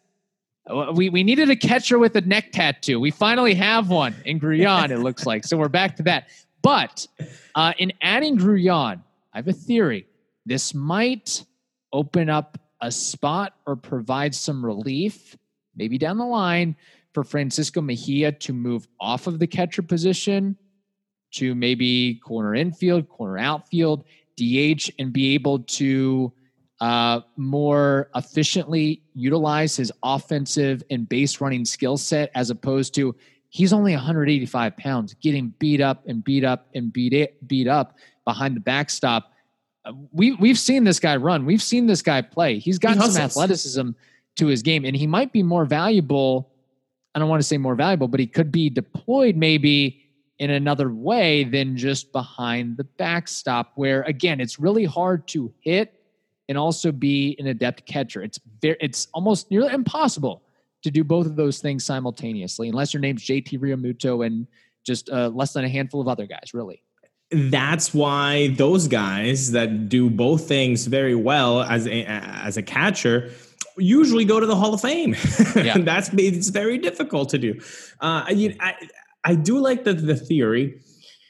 we, 0.95 1.09
we 1.09 1.23
needed 1.23 1.51
a 1.51 1.57
catcher 1.57 1.99
with 1.99 2.17
a 2.17 2.21
neck 2.23 2.53
tattoo. 2.53 3.01
We 3.01 3.11
finally 3.11 3.55
have 3.55 3.89
one 3.89 4.15
in 4.25 4.41
Grullon, 4.41 4.91
it 4.91 4.99
looks 4.99 5.27
like. 5.27 5.45
So 5.45 5.57
we're 5.57 5.69
back 5.69 5.97
to 5.97 6.03
that. 6.05 6.29
But 6.63 7.07
uh, 7.55 7.73
in 7.79 7.93
adding 8.03 8.39
Grullon, 8.39 9.03
I 9.33 9.39
have 9.39 9.49
a 9.49 9.53
theory. 9.53 10.07
This 10.47 10.75
might 10.75 11.45
open 11.93 12.29
up 12.29 12.59
a 12.81 12.91
spot 12.91 13.55
or 13.67 13.77
provide 13.77 14.35
some 14.35 14.65
relief, 14.65 15.37
maybe 15.77 15.99
down 15.99 16.19
the 16.19 16.25
line, 16.25 16.77
for 17.13 17.25
Francisco 17.25 17.81
Mejia 17.81 18.33
to 18.33 18.53
move 18.53 18.87
off 19.01 19.27
of 19.27 19.39
the 19.39 19.47
catcher 19.47 19.83
position 19.83 20.57
to 21.33 21.55
maybe 21.55 22.15
corner 22.25 22.55
infield, 22.55 23.09
corner 23.09 23.39
outfield, 23.39 24.05
DH, 24.37 24.91
and 24.99 25.13
be 25.13 25.35
able 25.35 25.61
to 25.61 26.33
uh, 26.81 27.21
more 27.37 28.11
efficiently 28.15 29.03
utilize 29.15 29.77
his 29.77 29.93
offensive 30.03 30.83
and 30.91 31.09
base 31.09 31.41
running 31.41 31.65
skill 31.65 31.97
set 31.97 32.31
as 32.35 32.51
opposed 32.51 32.95
to 32.95 33.15
he's 33.51 33.73
only 33.73 33.93
185 33.93 34.77
pounds 34.77 35.15
getting 35.15 35.53
beat 35.59 35.81
up 35.81 36.07
and 36.07 36.25
beat 36.25 36.45
up 36.45 36.69
and 36.75 36.93
beat 36.93 37.13
it, 37.13 37.47
beat 37.47 37.69
up 37.69 37.97
behind 38.25 38.57
the 38.57 38.61
backstop. 38.61 39.33
We 40.13 40.33
we've 40.37 40.59
seen 40.59 40.85
this 40.85 41.01
guy 41.01 41.17
run. 41.17 41.45
We've 41.45 41.63
seen 41.63 41.87
this 41.87 42.01
guy 42.01 42.23
play. 42.23 42.59
He's 42.59 42.79
got 42.79 42.97
he 42.97 43.11
some 43.11 43.23
athleticism 43.23 43.91
to 44.37 44.47
his 44.47 44.63
game, 44.63 44.85
and 44.85 44.97
he 44.97 45.07
might 45.07 45.33
be 45.33 45.43
more 45.43 45.65
valuable. 45.65 46.51
I 47.15 47.19
don't 47.19 47.29
want 47.29 47.43
to 47.43 47.47
say 47.47 47.59
more 47.59 47.75
valuable, 47.75 48.09
but 48.09 48.21
he 48.21 48.27
could 48.27 48.53
be 48.53 48.71
deployed 48.71 49.37
maybe 49.37 50.03
in 50.39 50.51
another 50.51 50.91
way 50.91 51.45
than 51.45 51.77
just 51.77 52.13
behind 52.13 52.77
the 52.77 52.85
backstop, 52.85 53.73
where 53.75 54.03
again, 54.03 54.41
it's 54.41 54.61
really 54.61 54.85
hard 54.85 55.27
to 55.29 55.53
hit 55.61 56.00
and 56.51 56.59
also 56.59 56.91
be 56.91 57.37
an 57.39 57.47
adept 57.47 57.87
catcher. 57.87 58.23
It's 58.23 58.41
very, 58.61 58.77
it's 58.81 59.07
almost 59.15 59.53
nearly 59.53 59.73
impossible 59.73 60.43
to 60.83 60.91
do 60.91 61.05
both 61.05 61.25
of 61.27 61.37
those 61.37 61.61
things 61.61 61.85
simultaneously, 61.85 62.69
unless 62.69 62.93
your 62.93 63.01
name's 63.01 63.23
JT 63.23 63.61
Realmuto 63.61 64.27
and 64.27 64.49
just 64.85 65.09
uh, 65.11 65.29
less 65.29 65.53
than 65.53 65.65
a 65.65 65.69
handful 65.69 66.01
of 66.01 66.09
other 66.09 66.27
guys, 66.27 66.53
really. 66.53 66.83
That's 67.31 67.95
why 67.95 68.49
those 68.57 68.89
guys 68.89 69.53
that 69.53 69.89
do 69.89 70.11
both 70.11 70.49
things 70.49 70.87
very 70.87 71.15
well 71.15 71.63
as 71.63 71.87
a, 71.87 72.05
as 72.05 72.57
a 72.57 72.63
catcher 72.63 73.31
usually 73.77 74.25
go 74.25 74.41
to 74.41 74.47
the 74.47 74.57
Hall 74.57 74.75
of 74.75 74.81
Fame. 74.81 75.15
Yeah. 75.55 75.79
That's 75.79 76.11
it's 76.15 76.49
very 76.49 76.79
difficult 76.79 77.29
to 77.29 77.39
do. 77.39 77.61
Uh, 78.01 78.25
I, 78.27 78.57
I, 78.59 78.75
I 79.25 79.35
do 79.37 79.59
like 79.59 79.85
the 79.85 79.93
the 79.93 80.17
theory 80.17 80.81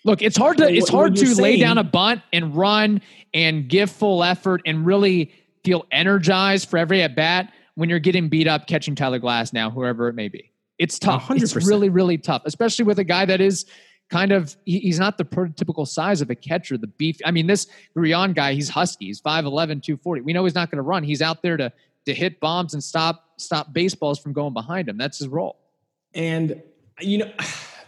Look, 0.05 0.23
it's 0.23 0.37
hard 0.37 0.59
to 0.59 0.73
it's 0.73 0.89
hard 0.89 1.15
to 1.17 1.27
saying, 1.27 1.39
lay 1.41 1.59
down 1.59 1.79
a 1.79 1.85
bunt 1.85 2.23
and 2.33 2.55
run 2.55 3.03
and 3.35 3.69
give 3.69 3.91
full 3.91 4.25
effort 4.25 4.63
and 4.65 4.87
really 4.87 5.33
feel 5.65 5.85
energized 5.93 6.69
for 6.69 6.79
every 6.79 7.03
at 7.03 7.15
bat 7.15 7.53
when 7.75 7.89
you're 7.89 7.99
getting 7.99 8.29
beat 8.29 8.49
up 8.49 8.67
catching 8.67 8.95
Tyler 8.95 9.21
Glasnow, 9.21 9.73
whoever 9.73 10.09
it 10.09 10.15
may 10.15 10.29
be. 10.29 10.53
It's 10.79 10.99
tough. 10.99 11.29
100%. 11.29 11.43
It's 11.43 11.67
really, 11.67 11.91
really 11.91 12.17
tough, 12.17 12.43
especially 12.47 12.87
with 12.87 12.99
a 12.99 13.05
guy 13.05 13.27
that 13.27 13.41
is 13.43 13.67
kind 14.09 14.33
of 14.33 14.57
he's 14.65 14.99
not 14.99 15.19
the 15.19 15.25
prototypical 15.25 15.87
size 15.87 16.21
of 16.21 16.31
a 16.31 16.35
catcher, 16.35 16.79
the 16.79 16.87
beef. 16.87 17.19
I 17.25 17.31
mean, 17.31 17.47
this 17.47 17.67
Grullon 17.97 18.35
guy, 18.35 18.55
he's 18.55 18.69
husky. 18.71 19.07
He's 19.07 19.21
5'11, 19.21 19.83
240. 19.83 20.23
We 20.23 20.33
know 20.33 20.45
he's 20.45 20.55
not 20.55 20.71
going 20.71 20.79
to 20.79 20.83
run. 20.83 21.05
He's 21.05 21.23
out 21.23 21.43
there 21.43 21.57
to 21.57 21.73
to 22.07 22.15
hit 22.15 22.41
bombs 22.41 22.75
and 22.75 22.83
stop 22.83 23.25
stop 23.37 23.73
baseballs 23.73 24.19
from 24.19 24.33
going 24.33 24.55
behind 24.55 24.89
him. 24.89 24.97
That's 24.97 25.19
his 25.19 25.29
role. 25.29 25.59
And 26.15 26.63
you 27.01 27.19
know 27.19 27.33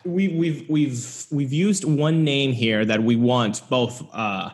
we, 0.05 0.29
we've 0.29 0.69
we've 0.69 1.27
we've 1.31 1.53
used 1.53 1.85
one 1.85 2.25
name 2.25 2.53
here 2.53 2.85
that 2.85 3.03
we 3.03 3.17
want 3.17 3.63
both, 3.69 4.03
uh, 4.13 4.51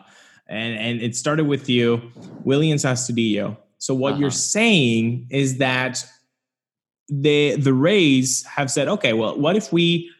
and 0.47 0.77
and 0.77 1.01
it 1.01 1.15
started 1.15 1.47
with 1.47 1.69
you, 1.69 2.01
William 2.43 2.77
Astudillo. 2.77 3.57
So 3.77 3.93
what 3.93 4.13
uh-huh. 4.13 4.21
you're 4.21 4.31
saying 4.31 5.27
is 5.29 5.57
that 5.57 6.05
the 7.07 7.55
the 7.55 7.73
Rays 7.73 8.43
have 8.45 8.69
said, 8.69 8.87
okay, 8.87 9.13
well, 9.13 9.37
what 9.37 9.55
if 9.55 9.73
we 9.73 10.11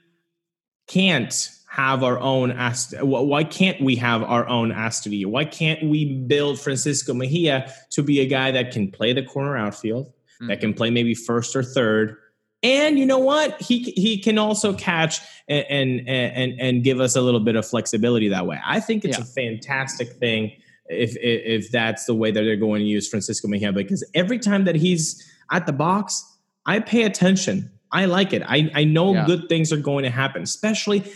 can't 0.87 1.49
have 1.69 2.03
our 2.03 2.19
own 2.19 2.51
Ast- 2.51 2.99
why 3.01 3.43
can't 3.43 3.79
we 3.81 3.95
have 3.95 4.23
our 4.23 4.47
own 4.47 4.71
Astudillo? 4.71 5.27
Why 5.27 5.45
can't 5.45 5.83
we 5.83 6.13
build 6.13 6.59
Francisco 6.59 7.13
Mejia 7.13 7.71
to 7.91 8.01
be 8.01 8.21
a 8.21 8.25
guy 8.25 8.51
that 8.51 8.71
can 8.71 8.89
play 8.91 9.13
the 9.13 9.23
corner 9.23 9.55
outfield, 9.55 10.07
mm-hmm. 10.07 10.47
that 10.47 10.59
can 10.61 10.73
play 10.73 10.89
maybe 10.89 11.13
first 11.13 11.55
or 11.55 11.63
third, 11.63 12.17
And 12.62 13.00
you 13.00 13.06
know 13.06 13.19
what? 13.19 13.62
He 13.62 13.93
he 13.95 14.19
can 14.19 14.38
also 14.38 14.74
catch 14.74 15.19
and 15.48 15.65
and 15.69 16.10
and, 16.10 16.60
and 16.60 16.84
give 16.84 17.00
us 17.00 17.15
a 17.15 17.22
little 17.22 17.39
bit 17.39 17.56
of 17.56 17.65
flexibility 17.65 18.30
that 18.30 18.45
way. 18.45 18.60
I 18.65 18.80
think 18.80 19.06
it's 19.06 19.17
yeah. 19.17 19.24
a 19.24 19.28
fantastic 19.28 20.13
thing 20.13 20.52
if, 20.88 21.15
if 21.17 21.65
if 21.65 21.72
that's 21.72 22.06
the 22.06 22.15
way 22.15 22.32
that 22.32 22.41
they're 22.41 22.58
going 22.58 22.82
to 22.82 22.88
use 22.88 23.08
Francisco 23.08 23.48
Mejia 23.48 23.72
because 23.72 24.08
every 24.13 24.39
time 24.39 24.65
that 24.65 24.76
he's 24.76 25.26
at 25.52 25.65
the 25.65 25.74
box, 25.74 26.26
I 26.65 26.80
pay 26.80 27.04
attention. 27.04 27.72
I 27.91 28.06
like 28.06 28.34
it. 28.34 28.43
I 28.45 28.69
I 28.76 28.84
know 28.84 29.13
yeah. 29.13 29.26
good 29.26 29.48
things 29.48 29.72
are 29.72 29.78
going 29.78 30.04
to 30.04 30.10
happen, 30.12 30.43
especially 30.43 31.12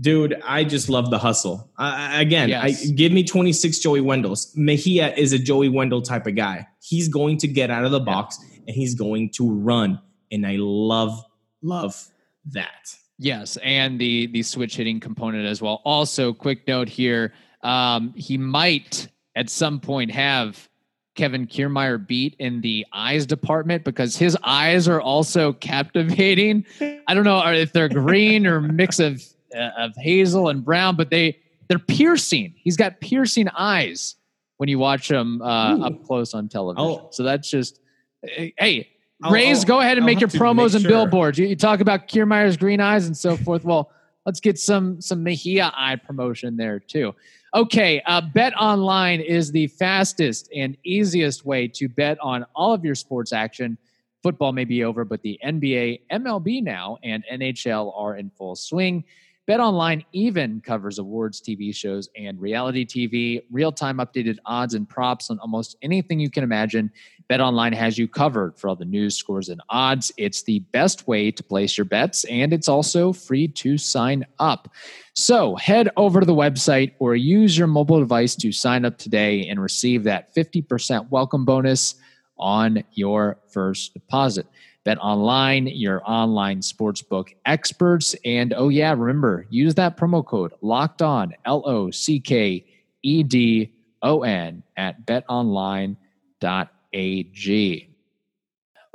dude, 0.00 0.40
I 0.44 0.64
just 0.64 0.88
love 0.88 1.10
the 1.10 1.18
hustle. 1.18 1.70
Uh, 1.76 2.10
again, 2.14 2.50
yes. 2.50 2.88
I, 2.88 2.92
give 2.92 3.12
me 3.12 3.24
26 3.24 3.78
Joey 3.78 4.00
Wendles. 4.00 4.56
Mejia 4.56 5.14
is 5.14 5.32
a 5.32 5.38
Joey 5.38 5.68
Wendle 5.68 6.02
type 6.02 6.26
of 6.26 6.36
guy. 6.36 6.66
He's 6.80 7.08
going 7.08 7.38
to 7.38 7.48
get 7.48 7.70
out 7.70 7.84
of 7.84 7.90
the 7.90 8.00
box 8.00 8.38
yeah. 8.40 8.58
and 8.68 8.76
he's 8.76 8.94
going 8.94 9.30
to 9.34 9.50
run. 9.50 10.00
And 10.30 10.46
I 10.46 10.56
love, 10.58 11.24
love 11.62 12.08
that. 12.52 12.94
Yes, 13.18 13.58
and 13.64 14.00
the 14.00 14.28
the 14.28 14.42
switch 14.42 14.76
hitting 14.76 15.00
component 15.00 15.44
as 15.44 15.60
well. 15.60 15.82
Also, 15.84 16.32
quick 16.32 16.66
note 16.68 16.88
here: 16.88 17.32
um, 17.62 18.14
he 18.14 18.38
might 18.38 19.08
at 19.34 19.50
some 19.50 19.80
point 19.80 20.12
have 20.12 20.68
Kevin 21.16 21.48
Kiermaier 21.48 22.06
beat 22.06 22.36
in 22.38 22.60
the 22.60 22.86
eyes 22.92 23.26
department 23.26 23.82
because 23.82 24.16
his 24.16 24.38
eyes 24.44 24.86
are 24.86 25.00
also 25.00 25.52
captivating. 25.60 26.64
I 26.80 27.12
don't 27.12 27.24
know 27.24 27.40
if 27.48 27.72
they're 27.72 27.88
green 27.88 28.46
or 28.46 28.60
mix 28.80 29.00
of 29.00 29.20
uh, 29.54 29.70
of 29.76 29.96
hazel 29.96 30.48
and 30.48 30.64
brown, 30.64 30.94
but 30.94 31.10
they 31.10 31.40
they're 31.68 31.80
piercing. 31.80 32.54
He's 32.56 32.76
got 32.76 33.00
piercing 33.00 33.48
eyes 33.48 34.14
when 34.58 34.68
you 34.68 34.78
watch 34.78 35.10
him 35.10 35.42
uh, 35.42 35.86
up 35.86 36.04
close 36.04 36.34
on 36.34 36.48
television. 36.48 36.88
Oh. 36.88 37.08
So 37.10 37.24
that's 37.24 37.50
just 37.50 37.80
hey. 38.22 38.90
I'll, 39.22 39.32
Rays, 39.32 39.60
I'll, 39.60 39.66
go 39.66 39.80
ahead 39.80 39.98
and 39.98 40.04
I'll 40.04 40.06
make 40.06 40.20
your 40.20 40.28
promos 40.28 40.56
make 40.56 40.74
and 40.74 40.82
sure. 40.82 40.90
billboards. 40.90 41.38
You, 41.38 41.46
you, 41.46 41.56
talk 41.56 41.80
about 41.80 42.08
Kiermaier's 42.08 42.56
green 42.56 42.80
eyes 42.80 43.06
and 43.06 43.16
so 43.16 43.36
forth. 43.36 43.64
Well, 43.64 43.90
let's 44.26 44.40
get 44.40 44.58
some 44.58 45.00
some 45.00 45.22
Mejia 45.22 45.72
eye 45.74 45.96
promotion 45.96 46.56
there 46.56 46.78
too. 46.78 47.14
Okay, 47.54 48.02
uh, 48.02 48.20
Bet 48.20 48.52
Online 48.58 49.20
is 49.20 49.50
the 49.50 49.68
fastest 49.68 50.50
and 50.54 50.76
easiest 50.84 51.46
way 51.46 51.66
to 51.68 51.88
bet 51.88 52.18
on 52.20 52.44
all 52.54 52.74
of 52.74 52.84
your 52.84 52.94
sports 52.94 53.32
action. 53.32 53.78
Football 54.22 54.52
may 54.52 54.64
be 54.64 54.84
over, 54.84 55.04
but 55.04 55.22
the 55.22 55.38
NBA, 55.44 56.02
MLB 56.12 56.62
now, 56.62 56.98
and 57.02 57.24
NHL 57.32 57.92
are 57.96 58.16
in 58.16 58.30
full 58.30 58.54
swing. 58.54 59.04
BetOnline 59.48 60.04
even 60.12 60.60
covers 60.60 60.98
awards, 60.98 61.40
TV 61.40 61.74
shows, 61.74 62.10
and 62.14 62.38
reality 62.38 62.84
TV, 62.84 63.42
real 63.50 63.72
time 63.72 63.96
updated 63.96 64.36
odds 64.44 64.74
and 64.74 64.86
props 64.86 65.30
on 65.30 65.38
almost 65.38 65.74
anything 65.80 66.20
you 66.20 66.28
can 66.28 66.44
imagine. 66.44 66.92
BetOnline 67.30 67.72
has 67.72 67.96
you 67.96 68.06
covered 68.06 68.58
for 68.58 68.68
all 68.68 68.76
the 68.76 68.84
news, 68.84 69.14
scores, 69.14 69.48
and 69.48 69.62
odds. 69.70 70.12
It's 70.18 70.42
the 70.42 70.58
best 70.72 71.08
way 71.08 71.30
to 71.30 71.42
place 71.42 71.78
your 71.78 71.86
bets, 71.86 72.24
and 72.24 72.52
it's 72.52 72.68
also 72.68 73.10
free 73.14 73.48
to 73.48 73.78
sign 73.78 74.26
up. 74.38 74.68
So 75.14 75.56
head 75.56 75.88
over 75.96 76.20
to 76.20 76.26
the 76.26 76.34
website 76.34 76.92
or 76.98 77.16
use 77.16 77.56
your 77.56 77.68
mobile 77.68 78.00
device 78.00 78.36
to 78.36 78.52
sign 78.52 78.84
up 78.84 78.98
today 78.98 79.48
and 79.48 79.62
receive 79.62 80.04
that 80.04 80.34
50% 80.34 81.08
welcome 81.10 81.46
bonus 81.46 81.94
on 82.38 82.84
your 82.92 83.38
first 83.48 83.94
deposit. 83.94 84.46
Bet 84.84 84.98
online, 84.98 85.66
your 85.66 86.02
online 86.08 86.60
sportsbook 86.60 87.34
experts. 87.44 88.14
And 88.24 88.54
oh, 88.54 88.68
yeah, 88.68 88.94
remember, 88.96 89.46
use 89.50 89.74
that 89.74 89.96
promo 89.96 90.24
code 90.24 90.52
locked 90.62 91.02
on, 91.02 91.34
L 91.44 91.62
O 91.66 91.90
C 91.90 92.20
K 92.20 92.64
E 93.02 93.22
D 93.22 93.72
O 94.02 94.22
N, 94.22 94.62
at 94.76 95.04
betonline.ag. 95.06 95.96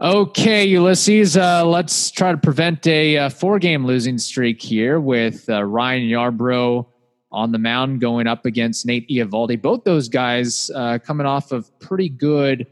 Okay, 0.02 0.65
Ulysses, 0.65 1.38
uh, 1.38 1.63
let's 1.65 2.10
try 2.10 2.32
to 2.32 2.38
prevent 2.38 2.88
a, 2.88 3.17
uh, 3.17 3.30
four 3.30 3.60
game 3.60 3.86
losing 3.86 4.17
streak 4.17 4.62
here 4.62 5.00
with 5.00 5.48
uh, 5.50 5.63
Ryan 5.63 6.10
Yarbrough 6.10 6.86
on 7.32 7.52
the 7.52 7.58
mound 7.58 8.02
going 8.02 8.28
up 8.28 8.46
against 8.46 8.86
Nate 8.86 9.08
Eovaldi. 9.10 9.62
Both 9.62 9.84
those 9.84 10.10
guys 10.10 10.72
uh, 10.76 11.00
coming 11.00 11.26
off 11.26 11.52
of 11.52 11.78
pretty 11.80 12.10
good 12.10 12.67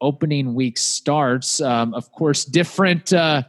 opening 0.00 0.54
week 0.54 0.78
starts. 0.78 1.60
Um, 1.60 1.94
of 1.94 2.10
course, 2.12 2.44
different 2.44 3.12
uh, 3.12 3.42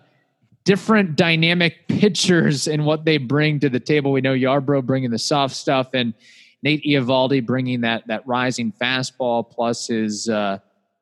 different 0.63 1.15
dynamic 1.15 1.87
pitchers 1.87 2.67
and 2.67 2.85
what 2.85 3.05
they 3.05 3.17
bring 3.17 3.59
to 3.59 3.69
the 3.69 3.79
table. 3.79 4.11
We 4.11 4.21
know 4.21 4.33
Yarbrough 4.33 4.85
bringing 4.85 5.11
the 5.11 5.19
soft 5.19 5.55
stuff, 5.55 5.89
and 5.93 6.13
Nate 6.63 6.83
Eovaldi 6.83 7.45
bringing 7.45 7.81
that 7.81 8.07
that 8.07 8.25
rising 8.27 8.71
fastball 8.71 9.49
plus 9.49 9.87
his 9.87 10.29
uh, 10.29 10.59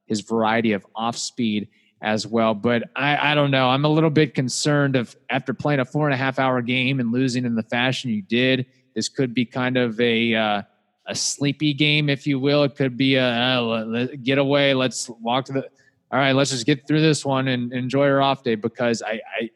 his 0.07 0.21
variety 0.21 0.73
of 0.73 0.85
off 0.95 1.17
speed 1.17 1.67
as 2.01 2.25
well. 2.25 2.53
But 2.53 2.83
I, 2.95 3.31
I 3.31 3.35
don't 3.35 3.51
know. 3.51 3.69
I'm 3.69 3.85
a 3.85 3.89
little 3.89 4.09
bit 4.09 4.33
concerned 4.33 4.95
of 4.95 5.15
after 5.29 5.53
playing 5.53 5.81
a 5.81 5.85
four 5.85 6.07
and 6.07 6.13
a 6.13 6.17
half 6.17 6.39
hour 6.39 6.61
game 6.61 6.99
and 6.99 7.11
losing 7.11 7.45
in 7.45 7.55
the 7.55 7.63
fashion 7.63 8.09
you 8.09 8.21
did. 8.21 8.65
This 8.95 9.09
could 9.09 9.33
be 9.33 9.45
kind 9.45 9.77
of 9.77 9.99
a 9.99 10.33
uh, 10.33 10.61
a 11.09 11.15
sleepy 11.15 11.73
game, 11.73 12.09
if 12.09 12.25
you 12.25 12.39
will. 12.39 12.63
It 12.63 12.75
could 12.75 12.95
be 12.95 13.15
a 13.15 13.25
uh, 13.25 14.07
get 14.23 14.37
away. 14.37 14.73
Let's 14.73 15.09
walk 15.09 15.45
to 15.45 15.53
the. 15.53 15.69
All 16.11 16.19
right, 16.19 16.31
let's 16.31 16.49
just 16.51 16.65
get 16.65 16.87
through 16.87 17.01
this 17.01 17.23
one 17.23 17.47
and 17.49 17.71
enjoy 17.71 18.07
our 18.07 18.21
off 18.21 18.43
day 18.43 18.55
because 18.55 19.03
I, 19.03 19.19
I 19.39 19.49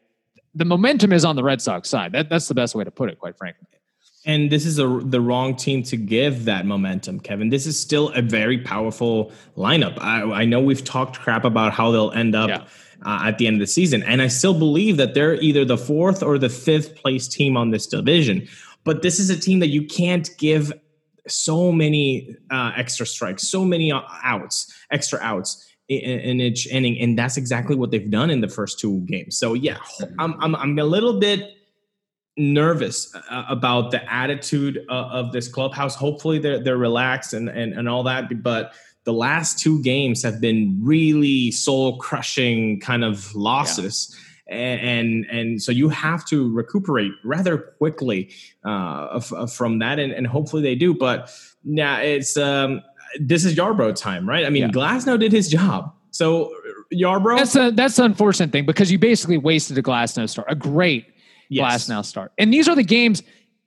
the 0.54 0.64
momentum 0.64 1.12
is 1.12 1.24
on 1.24 1.36
the 1.36 1.42
Red 1.42 1.60
Sox 1.60 1.88
side. 1.88 2.12
That, 2.12 2.28
that's 2.28 2.48
the 2.48 2.54
best 2.54 2.74
way 2.74 2.84
to 2.84 2.90
put 2.90 3.08
it, 3.10 3.18
quite 3.18 3.36
frankly. 3.36 3.66
And 4.26 4.50
this 4.50 4.64
is 4.64 4.78
a, 4.78 4.86
the 5.02 5.20
wrong 5.20 5.54
team 5.54 5.82
to 5.84 5.96
give 5.96 6.46
that 6.46 6.64
momentum, 6.64 7.20
Kevin. 7.20 7.50
This 7.50 7.66
is 7.66 7.78
still 7.78 8.08
a 8.10 8.22
very 8.22 8.58
powerful 8.58 9.32
lineup. 9.56 9.98
I, 10.00 10.22
I 10.22 10.44
know 10.44 10.60
we've 10.60 10.84
talked 10.84 11.20
crap 11.20 11.44
about 11.44 11.72
how 11.72 11.90
they'll 11.90 12.12
end 12.12 12.34
up 12.34 12.48
yeah. 12.48 12.64
uh, 13.04 13.26
at 13.26 13.38
the 13.38 13.46
end 13.46 13.56
of 13.56 13.60
the 13.60 13.66
season, 13.66 14.02
and 14.02 14.22
I 14.22 14.28
still 14.28 14.54
believe 14.58 14.96
that 14.96 15.12
they're 15.12 15.34
either 15.34 15.64
the 15.64 15.76
fourth 15.76 16.22
or 16.22 16.38
the 16.38 16.48
fifth 16.48 16.94
place 16.94 17.28
team 17.28 17.56
on 17.56 17.70
this 17.70 17.86
division. 17.86 18.48
But 18.84 19.02
this 19.02 19.18
is 19.18 19.28
a 19.28 19.36
team 19.36 19.58
that 19.60 19.68
you 19.68 19.84
can't 19.84 20.30
give 20.38 20.72
so 21.26 21.72
many 21.72 22.36
uh, 22.50 22.72
extra 22.76 23.06
strikes, 23.06 23.48
so 23.48 23.64
many 23.64 23.92
uh, 23.92 24.00
outs, 24.22 24.72
extra 24.90 25.18
outs 25.22 25.66
in, 25.88 26.20
in, 26.20 26.40
each 26.40 26.66
inning, 26.66 26.98
and 27.00 27.18
that's 27.18 27.36
exactly 27.36 27.76
what 27.76 27.90
they've 27.90 28.10
done 28.10 28.30
in 28.30 28.40
the 28.40 28.48
first 28.48 28.78
two 28.78 29.00
games. 29.00 29.36
So 29.36 29.54
yeah, 29.54 29.78
I'm 30.18 30.34
I'm, 30.40 30.54
I'm 30.56 30.78
a 30.78 30.84
little 30.84 31.18
bit 31.18 31.52
nervous 32.36 33.14
uh, 33.14 33.44
about 33.48 33.90
the 33.90 34.12
attitude 34.12 34.84
uh, 34.88 34.92
of 34.92 35.32
this 35.32 35.48
clubhouse. 35.48 35.94
Hopefully 35.94 36.38
they're 36.38 36.62
they're 36.62 36.78
relaxed 36.78 37.32
and 37.32 37.48
and 37.48 37.72
and 37.72 37.88
all 37.88 38.02
that, 38.04 38.42
but 38.42 38.74
the 39.04 39.12
last 39.12 39.58
two 39.58 39.82
games 39.82 40.22
have 40.22 40.40
been 40.40 40.78
really 40.82 41.50
soul 41.50 41.98
crushing 41.98 42.80
kind 42.80 43.04
of 43.04 43.34
losses. 43.34 44.10
Yeah 44.10 44.23
and 44.46 45.24
and 45.30 45.62
so 45.62 45.72
you 45.72 45.88
have 45.88 46.24
to 46.26 46.52
recuperate 46.52 47.12
rather 47.24 47.58
quickly 47.58 48.30
uh, 48.64 49.20
from 49.20 49.78
that, 49.78 49.98
and, 49.98 50.12
and 50.12 50.26
hopefully 50.26 50.62
they 50.62 50.74
do. 50.74 50.94
But 50.94 51.30
now 51.64 52.00
it's 52.00 52.36
um, 52.36 52.82
this 53.20 53.44
is 53.44 53.54
Yarbrough 53.54 53.96
time, 53.96 54.28
right? 54.28 54.44
I 54.44 54.50
mean, 54.50 54.62
yeah. 54.62 54.68
Glasnow 54.68 55.18
did 55.18 55.32
his 55.32 55.48
job, 55.48 55.94
so 56.10 56.52
Yarbrough. 56.92 57.38
That's 57.38 57.56
a, 57.56 57.70
that's 57.70 57.96
the 57.96 58.04
unfortunate 58.04 58.52
thing 58.52 58.66
because 58.66 58.90
you 58.92 58.98
basically 58.98 59.38
wasted 59.38 59.78
a 59.78 59.82
Glasnow 59.82 60.28
start, 60.28 60.48
a 60.50 60.54
great 60.54 61.06
yes. 61.48 61.88
Glasnow 61.88 62.04
start, 62.04 62.32
and 62.38 62.52
these 62.52 62.68
are 62.68 62.76
the 62.76 62.84
games 62.84 63.22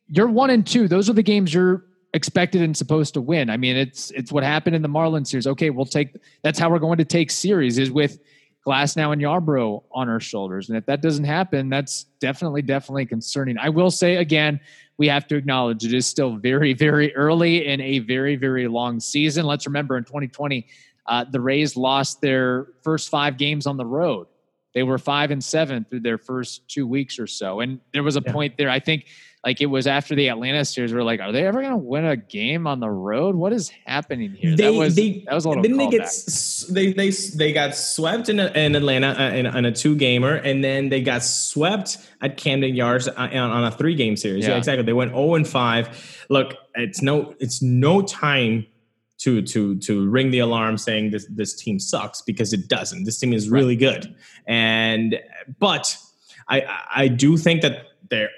you're 0.10 0.28
one 0.28 0.50
and 0.50 0.66
two. 0.66 0.88
Those 0.88 1.10
are 1.10 1.14
the 1.14 1.24
games 1.24 1.54
you're 1.54 1.84
expected 2.14 2.62
and 2.62 2.76
supposed 2.76 3.14
to 3.16 3.22
win. 3.22 3.50
I 3.50 3.58
mean, 3.58 3.76
it's 3.76 4.12
it's 4.12 4.32
what 4.32 4.44
happened 4.44 4.76
in 4.76 4.82
the 4.82 4.90
Marlins 4.90 5.28
series. 5.28 5.48
Okay, 5.48 5.70
we'll 5.70 5.86
take. 5.86 6.16
That's 6.44 6.60
how 6.60 6.70
we're 6.70 6.80
going 6.80 6.98
to 7.00 7.06
take 7.06 7.32
series 7.32 7.78
is 7.78 7.92
with 7.92 8.20
Glasnow 8.68 9.14
and 9.14 9.22
Yarbrough 9.22 9.82
on 9.94 10.10
our 10.10 10.20
shoulders. 10.20 10.68
And 10.68 10.78
if 10.78 10.86
that 10.88 11.02
doesn't 11.02 11.24
happen, 11.24 11.70
that's 11.70 12.04
definitely, 12.20 12.62
definitely 12.62 13.06
concerning. 13.06 13.58
I 13.58 13.70
will 13.70 13.90
say 13.90 14.18
again, 14.18 14.60
we 14.98 15.08
have 15.08 15.26
to 15.28 15.38
acknowledge 15.38 15.86
it 15.86 15.94
is 15.94 16.06
still 16.06 16.36
very, 16.36 16.74
very 16.74 17.16
early 17.16 17.66
in 17.66 17.80
a 17.80 18.00
very, 18.00 18.36
very 18.36 18.68
long 18.68 19.00
season. 19.00 19.46
Let's 19.46 19.66
remember 19.68 19.98
in 19.98 20.04
2020, 20.04 20.68
uh, 21.06 21.24
the 21.32 21.40
Rays 21.40 21.78
lost 21.78 22.20
their 22.20 22.68
first 22.82 23.08
five 23.08 23.38
games 23.38 23.68
on 23.68 23.78
the 23.78 23.86
road. 23.86 24.28
They 24.74 24.84
were 24.84 24.98
five 24.98 25.32
and 25.32 25.42
seven 25.42 25.86
through 25.90 26.02
their 26.02 26.18
first 26.18 26.68
two 26.68 26.86
weeks 26.86 27.20
or 27.20 27.28
so. 27.28 27.62
And 27.62 27.80
there 27.94 28.04
was 28.04 28.18
a 28.18 28.24
yeah. 28.26 28.34
point 28.34 28.58
there, 28.58 28.70
I 28.70 28.82
think 28.82 29.06
like 29.46 29.62
it 29.62 29.68
was 29.68 29.88
after 29.88 30.16
the 30.16 30.30
Atlanta 30.30 30.66
series. 30.66 30.94
We 30.94 31.00
are 31.00 31.04
like, 31.04 31.20
are 31.20 31.32
they 31.32 31.46
ever 31.46 31.62
going 31.62 31.72
to 31.72 31.78
win 31.78 32.06
a 32.06 32.18
game 32.18 32.66
on 32.66 32.80
the 32.80 32.90
road? 32.90 33.36
What 33.36 33.54
is 33.54 33.72
happening 33.86 34.32
here? 34.32 34.56
They, 34.56 34.64
that 34.64 34.74
was 34.74 34.96
they, 34.96 35.24
that 35.26 35.36
was 35.36 35.46
a 35.46 35.50
little. 35.50 35.64
Didn't 35.64 35.78
they 35.78 35.90
get 35.90 36.10
they 36.70 36.94
they 36.94 37.10
they 37.12 37.54
got 37.54 37.76
swept 37.76 38.30
in, 38.30 38.40
in 38.40 38.76
Atlanta 38.76 39.16
uh, 39.18 39.30
in, 39.30 39.46
in, 39.46 39.66
a 39.66 39.72
two 39.72 39.96
gamer, 39.96 40.36
and 40.36 40.64
then 40.64 40.90
they 40.90 41.02
got 41.02 41.24
swept 41.24 41.98
at 42.22 42.38
Camden 42.38 42.76
Yards 42.76 43.08
uh, 43.08 43.14
on, 43.16 43.34
on 43.34 43.64
a 43.64 43.72
three 43.72 43.96
game 43.96 44.18
series. 44.18 44.44
Yeah. 44.44 44.52
yeah, 44.52 44.58
exactly. 44.58 44.84
They 44.84 44.94
went 44.94 45.12
zero 45.12 45.36
and 45.36 45.48
five. 45.48 46.26
Look, 46.30 46.56
it's 46.76 47.02
no 47.02 47.34
it's 47.40 47.62
no 47.62 48.02
time 48.02 48.66
to 49.20 49.42
to 49.42 49.78
to 49.80 50.10
ring 50.10 50.32
the 50.32 50.40
alarm 50.40 50.78
saying 50.78 51.12
this 51.12 51.28
this 51.30 51.56
team 51.56 51.80
sucks 51.80 52.22
because 52.22 52.54
it 52.54 52.68
doesn't. 52.68 53.04
This 53.04 53.20
team 53.20 53.34
is 53.34 53.50
really 53.50 53.78
right. 53.78 54.02
good, 54.02 54.16
and 54.48 55.16
but 55.60 55.98
I 56.50 56.84
I 56.94 57.08
do 57.08 57.38
think 57.38 57.62
that 57.62 57.86
there 58.10 58.30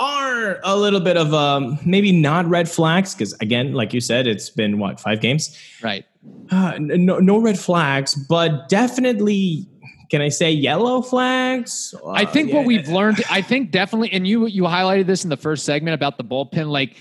are 0.00 0.58
a 0.64 0.76
little 0.76 0.98
bit 0.98 1.16
of 1.16 1.32
um, 1.34 1.78
maybe 1.84 2.10
not 2.10 2.46
red 2.46 2.68
flags 2.68 3.14
because 3.14 3.34
again, 3.34 3.74
like 3.74 3.92
you 3.92 4.00
said, 4.00 4.26
it's 4.26 4.50
been 4.50 4.78
what 4.78 4.98
five 4.98 5.20
games, 5.20 5.56
right? 5.82 6.04
Uh, 6.50 6.74
no, 6.78 7.18
no 7.18 7.38
red 7.38 7.58
flags, 7.58 8.14
but 8.14 8.68
definitely 8.68 9.68
can 10.10 10.20
I 10.20 10.28
say 10.28 10.50
yellow 10.50 11.02
flags? 11.02 11.94
Uh, 12.02 12.10
I 12.10 12.24
think 12.24 12.48
yeah. 12.48 12.56
what 12.56 12.66
we've 12.66 12.88
learned, 12.88 13.22
I 13.30 13.42
think 13.42 13.70
definitely, 13.70 14.10
and 14.12 14.26
you 14.26 14.46
you 14.46 14.64
highlighted 14.64 15.06
this 15.06 15.22
in 15.22 15.30
the 15.30 15.36
first 15.36 15.64
segment 15.64 15.94
about 15.94 16.18
the 16.18 16.24
bullpen. 16.24 16.68
Like 16.68 16.96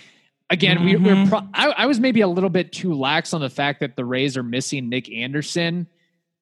again, 0.50 0.78
mm-hmm. 0.78 1.04
we, 1.04 1.12
are 1.12 1.28
pro- 1.28 1.48
I, 1.54 1.72
I, 1.72 1.86
was 1.86 2.00
maybe 2.00 2.22
a 2.22 2.28
little 2.28 2.50
bit 2.50 2.72
too 2.72 2.94
lax 2.94 3.34
on 3.34 3.42
the 3.42 3.50
fact 3.50 3.80
that 3.80 3.96
the 3.96 4.06
Rays 4.06 4.38
are 4.38 4.44
missing 4.44 4.90
Nick 4.90 5.12
Anderson. 5.12 5.88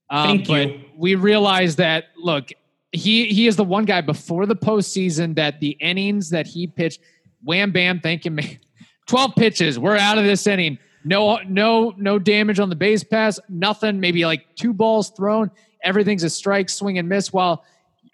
Um, 0.09 0.43
Thank 0.43 0.49
you. 0.49 0.81
We 0.95 1.15
realized 1.15 1.77
that 1.77 2.05
look, 2.17 2.51
he 2.97 3.27
he 3.27 3.47
is 3.47 3.55
the 3.55 3.63
one 3.63 3.85
guy 3.85 4.01
before 4.01 4.45
the 4.45 4.55
postseason 4.55 5.35
that 5.35 5.59
the 5.59 5.71
innings 5.79 6.29
that 6.31 6.47
he 6.47 6.67
pitched, 6.67 7.01
wham 7.43 7.71
bam, 7.71 7.99
thank 7.99 8.25
you, 8.25 8.31
man. 8.31 8.59
Twelve 9.07 9.35
pitches, 9.35 9.79
we're 9.79 9.95
out 9.95 10.17
of 10.17 10.25
this 10.25 10.45
inning. 10.47 10.77
No, 11.05 11.39
no, 11.47 11.93
no 11.95 12.19
damage 12.19 12.59
on 12.59 12.69
the 12.69 12.75
base 12.75 13.03
pass. 13.03 13.39
Nothing. 13.47 14.01
Maybe 14.01 14.25
like 14.25 14.55
two 14.55 14.73
balls 14.73 15.11
thrown. 15.11 15.49
Everything's 15.81 16.23
a 16.23 16.29
strike, 16.29 16.69
swing 16.69 16.97
and 16.97 17.07
miss. 17.07 17.31
While 17.31 17.63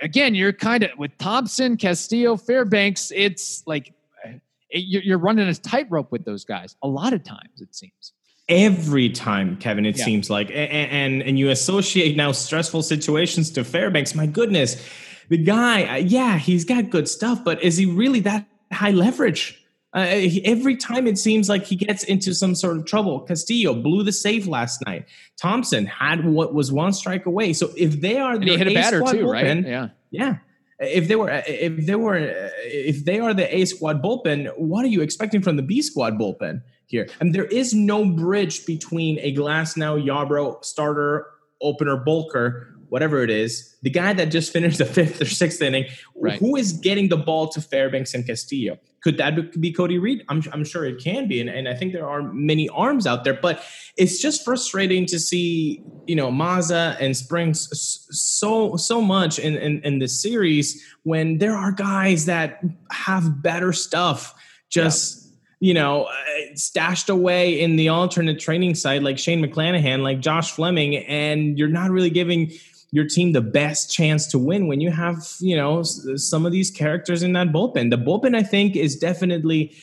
again, 0.02 0.36
you're 0.36 0.54
kind 0.54 0.84
of 0.84 0.92
with 0.98 1.18
Thompson, 1.18 1.78
Castillo, 1.78 2.38
Fairbanks. 2.38 3.12
It's 3.16 3.64
like 3.66 3.94
eh, 4.24 4.38
you're 4.70 5.18
running 5.18 5.48
a 5.48 5.56
tightrope 5.56 6.12
with 6.12 6.24
those 6.26 6.46
guys 6.46 6.76
a 6.84 6.88
lot 6.88 7.14
of 7.14 7.24
times. 7.24 7.62
It 7.62 7.74
seems 7.74 8.14
every 8.50 9.10
time, 9.10 9.58
Kevin. 9.58 9.86
It 9.86 9.98
yeah. 9.98 10.06
seems 10.06 10.30
like, 10.30 10.50
and, 10.50 10.92
and 10.92 11.24
and 11.24 11.40
you 11.40 11.50
associate 11.50 12.16
now 12.16 12.32
stressful 12.32 12.84
situations 12.84 13.50
to 13.52 13.64
Fairbanks. 13.64 14.16
My 14.16 14.26
goodness, 14.26 14.84
the 15.30 15.38
guy. 15.38 15.84
Uh, 15.84 15.96
yeah, 15.96 16.38
he's 16.38 16.66
got 16.66 16.90
good 16.90 17.08
stuff, 17.08 17.44
but 17.44 17.62
is 17.64 17.78
he 17.78 17.86
really 17.86 18.20
that 18.22 18.48
high 18.72 18.92
leverage? 18.92 19.60
Uh, 19.94 20.08
he, 20.08 20.44
every 20.44 20.76
time 20.76 21.06
it 21.06 21.20
seems 21.20 21.48
like 21.48 21.66
he 21.66 21.76
gets 21.76 22.04
into 22.04 22.34
some 22.34 22.56
sort 22.56 22.78
of 22.78 22.86
trouble. 22.86 23.20
Castillo 23.22 23.76
blew 23.76 24.04
the 24.04 24.12
save 24.12 24.48
last 24.48 24.84
night. 24.88 25.06
Thompson 25.40 25.86
had 25.86 26.26
what 26.26 26.54
was 26.54 26.72
one 26.72 26.94
strike 26.94 27.28
away. 27.28 27.54
So 27.54 27.70
if 27.78 28.02
they 28.02 28.18
are, 28.18 28.34
and 28.34 28.44
he 28.44 28.58
hit 28.58 28.68
a 28.68 28.74
batter 28.74 29.02
too, 29.02 29.26
bullpen, 29.26 29.32
right? 29.32 29.68
Yeah, 29.68 29.90
yeah. 30.10 30.38
If 30.80 31.08
they 31.08 31.16
were, 31.16 31.30
uh, 31.30 31.44
if 31.46 31.86
they 31.86 31.96
were, 31.96 32.16
uh, 32.16 32.50
if 32.64 33.06
they 33.06 33.20
are 33.20 33.36
the 33.36 33.56
A 33.56 33.66
squad 33.66 34.02
bullpen, 34.02 34.52
what 34.58 34.84
are 34.84 34.88
you 34.88 35.02
expecting 35.02 35.44
from 35.44 35.58
the 35.58 35.62
B 35.62 35.84
squad 35.84 36.16
bullpen 36.16 36.64
here? 36.88 37.08
And 37.20 37.34
there 37.34 37.46
is 37.46 37.74
no 37.74 38.06
bridge 38.06 38.66
between 38.66 39.20
a 39.20 39.36
Glasnow 39.36 40.04
Yarbrough 40.04 40.64
starter, 40.64 41.28
opener, 41.62 41.98
Bulker 41.98 42.74
whatever 42.94 43.24
it 43.24 43.32
is, 43.32 43.76
the 43.82 43.90
guy 43.90 44.14
that 44.14 44.26
just 44.26 44.54
finished 44.54 44.78
the 44.78 44.86
fifth 44.98 45.20
or 45.20 45.26
sixth 45.26 45.64
inning, 45.64 45.84
right. 46.16 46.38
who 46.38 46.56
is 46.56 46.74
getting 46.74 47.10
the 47.10 47.18
ball 47.18 47.48
to 47.48 47.60
Fairbanks 47.60 48.14
and 48.14 48.24
Castillo? 48.24 48.78
Could 49.02 49.18
that 49.18 49.60
be 49.60 49.74
Cody 49.74 49.98
Reed? 49.98 50.24
I'm, 50.30 50.44
I'm 50.52 50.64
sure 50.64 50.86
it 50.86 51.04
can 51.04 51.28
be. 51.28 51.42
And, 51.42 51.50
and 51.50 51.68
I 51.68 51.74
think 51.74 51.92
there 51.92 52.08
are 52.08 52.22
many 52.22 52.70
arms 52.70 53.08
out 53.08 53.24
there, 53.24 53.34
but 53.34 53.64
it's 53.98 54.22
just 54.22 54.46
frustrating 54.46 55.08
to 55.08 55.18
see, 55.18 55.84
you 56.06 56.16
know, 56.16 56.30
Mazza 56.30 56.96
and 57.00 57.18
Springs 57.18 57.68
so, 58.12 58.78
so 58.78 59.02
much 59.02 59.40
in, 59.40 59.58
in, 59.58 59.82
in 59.82 59.98
this 59.98 60.22
series 60.22 60.80
when 61.02 61.40
there 61.40 61.56
are 61.56 61.72
guys 61.72 62.28
that 62.28 62.62
have 62.92 63.42
better 63.42 63.74
stuff 63.74 64.36
just. 64.70 65.18
Yeah 65.18 65.20
you 65.64 65.74
know, 65.74 66.04
uh, 66.04 66.12
stashed 66.56 67.08
away 67.08 67.58
in 67.58 67.78
the 67.78 67.88
alternate 67.88 68.38
training 68.38 68.76
site 68.76 69.02
like 69.02 69.18
Shane 69.18 69.42
McClanahan, 69.42 70.02
like 70.02 70.20
Josh 70.20 70.52
Fleming, 70.52 70.98
and 70.98 71.58
you're 71.58 71.70
not 71.70 71.90
really 71.90 72.10
giving 72.10 72.52
your 72.92 73.08
team 73.08 73.32
the 73.32 73.40
best 73.40 73.90
chance 73.90 74.28
to 74.28 74.38
win 74.38 74.68
when 74.68 74.82
you 74.82 74.92
have 74.92 75.26
you 75.40 75.56
know 75.56 75.82
some 75.82 76.46
of 76.46 76.52
these 76.52 76.70
characters 76.70 77.24
in 77.24 77.32
that 77.32 77.54
bullpen. 77.54 77.92
The 77.92 77.98
bullpen, 77.98 78.36
I 78.36 78.44
think, 78.44 78.76
is 78.76 78.98
definitely 78.98 79.74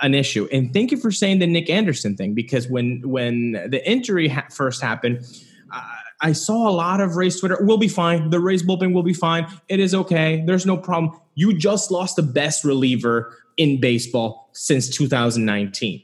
an 0.00 0.14
issue. 0.14 0.46
And 0.52 0.72
thank 0.72 0.92
you 0.92 0.96
for 0.96 1.10
saying 1.10 1.40
the 1.40 1.48
Nick 1.48 1.68
Anderson 1.68 2.16
thing 2.16 2.32
because 2.32 2.68
when 2.68 3.02
when 3.04 3.54
the 3.68 3.82
injury 3.84 4.28
ha- 4.28 4.46
first 4.52 4.80
happened. 4.80 5.26
Uh, 5.74 5.82
I 6.20 6.32
saw 6.32 6.68
a 6.68 6.70
lot 6.70 7.00
of 7.00 7.16
Rays 7.16 7.40
Twitter. 7.40 7.58
We'll 7.60 7.76
be 7.78 7.88
fine. 7.88 8.30
The 8.30 8.40
Rays 8.40 8.62
bullpen 8.62 8.94
will 8.94 9.02
be 9.02 9.12
fine. 9.12 9.46
It 9.68 9.80
is 9.80 9.92
okay. 9.92 10.44
There's 10.46 10.64
no 10.64 10.76
problem. 10.76 11.20
You 11.34 11.58
just 11.58 11.90
lost 11.90 12.16
the 12.16 12.22
best 12.22 12.64
reliever 12.64 13.36
in 13.56 13.80
baseball 13.80 14.50
since 14.52 14.88
2019. 14.88 16.02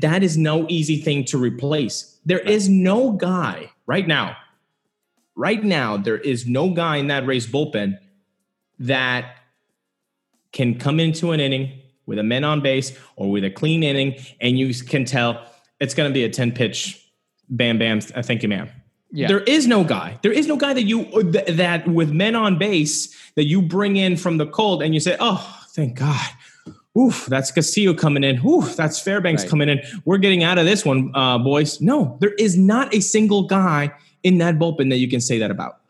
That 0.00 0.22
is 0.22 0.36
no 0.36 0.66
easy 0.68 1.00
thing 1.00 1.24
to 1.26 1.38
replace. 1.38 2.18
There 2.24 2.40
is 2.40 2.68
no 2.68 3.12
guy 3.12 3.70
right 3.86 4.06
now 4.06 4.36
right 5.36 5.62
now, 5.62 5.96
there 5.96 6.18
is 6.18 6.46
no 6.46 6.70
guy 6.70 6.96
in 6.96 7.08
that 7.08 7.26
Rays 7.26 7.46
bullpen 7.46 7.98
that 8.78 9.36
can 10.52 10.78
come 10.78 11.00
into 11.00 11.32
an 11.32 11.40
inning 11.40 11.80
with 12.06 12.18
a 12.18 12.22
man 12.22 12.44
on 12.44 12.60
base 12.60 12.96
or 13.16 13.30
with 13.30 13.44
a 13.44 13.50
clean 13.50 13.82
inning, 13.82 14.16
and 14.40 14.58
you 14.58 14.72
can 14.74 15.04
tell 15.04 15.44
it's 15.80 15.94
going 15.94 16.08
to 16.08 16.14
be 16.14 16.24
a 16.24 16.30
10 16.30 16.52
pitch 16.52 17.00
bam 17.48 17.78
bam. 17.78 18.00
Thank 18.00 18.42
you, 18.42 18.48
ma'am. 18.48 18.70
Yeah. 19.10 19.28
There 19.28 19.40
is 19.40 19.66
no 19.66 19.84
guy. 19.84 20.18
There 20.22 20.32
is 20.32 20.48
no 20.48 20.56
guy 20.56 20.74
that 20.74 20.82
you 20.82 21.04
that 21.32 21.86
with 21.86 22.10
men 22.10 22.34
on 22.34 22.58
base 22.58 23.14
that 23.36 23.44
you 23.44 23.62
bring 23.62 23.96
in 23.96 24.16
from 24.16 24.38
the 24.38 24.46
cold 24.46 24.82
and 24.82 24.92
you 24.92 24.98
say, 24.98 25.16
"Oh, 25.20 25.64
thank 25.68 25.96
God." 25.96 26.26
Oof, 26.96 27.26
that's 27.26 27.50
Castillo 27.50 27.92
coming 27.92 28.22
in. 28.22 28.44
Oof, 28.46 28.76
that's 28.76 29.00
Fairbanks 29.00 29.42
right. 29.42 29.50
coming 29.50 29.68
in. 29.68 29.80
We're 30.04 30.18
getting 30.18 30.44
out 30.44 30.58
of 30.58 30.64
this 30.64 30.84
one, 30.84 31.10
uh, 31.14 31.38
boys. 31.38 31.80
No, 31.80 32.16
there 32.20 32.34
is 32.34 32.56
not 32.56 32.94
a 32.94 33.00
single 33.00 33.46
guy 33.46 33.92
in 34.22 34.38
that 34.38 34.58
bullpen 34.58 34.90
that 34.90 34.98
you 34.98 35.08
can 35.08 35.20
say 35.20 35.38
that 35.38 35.50
about. 35.50 35.80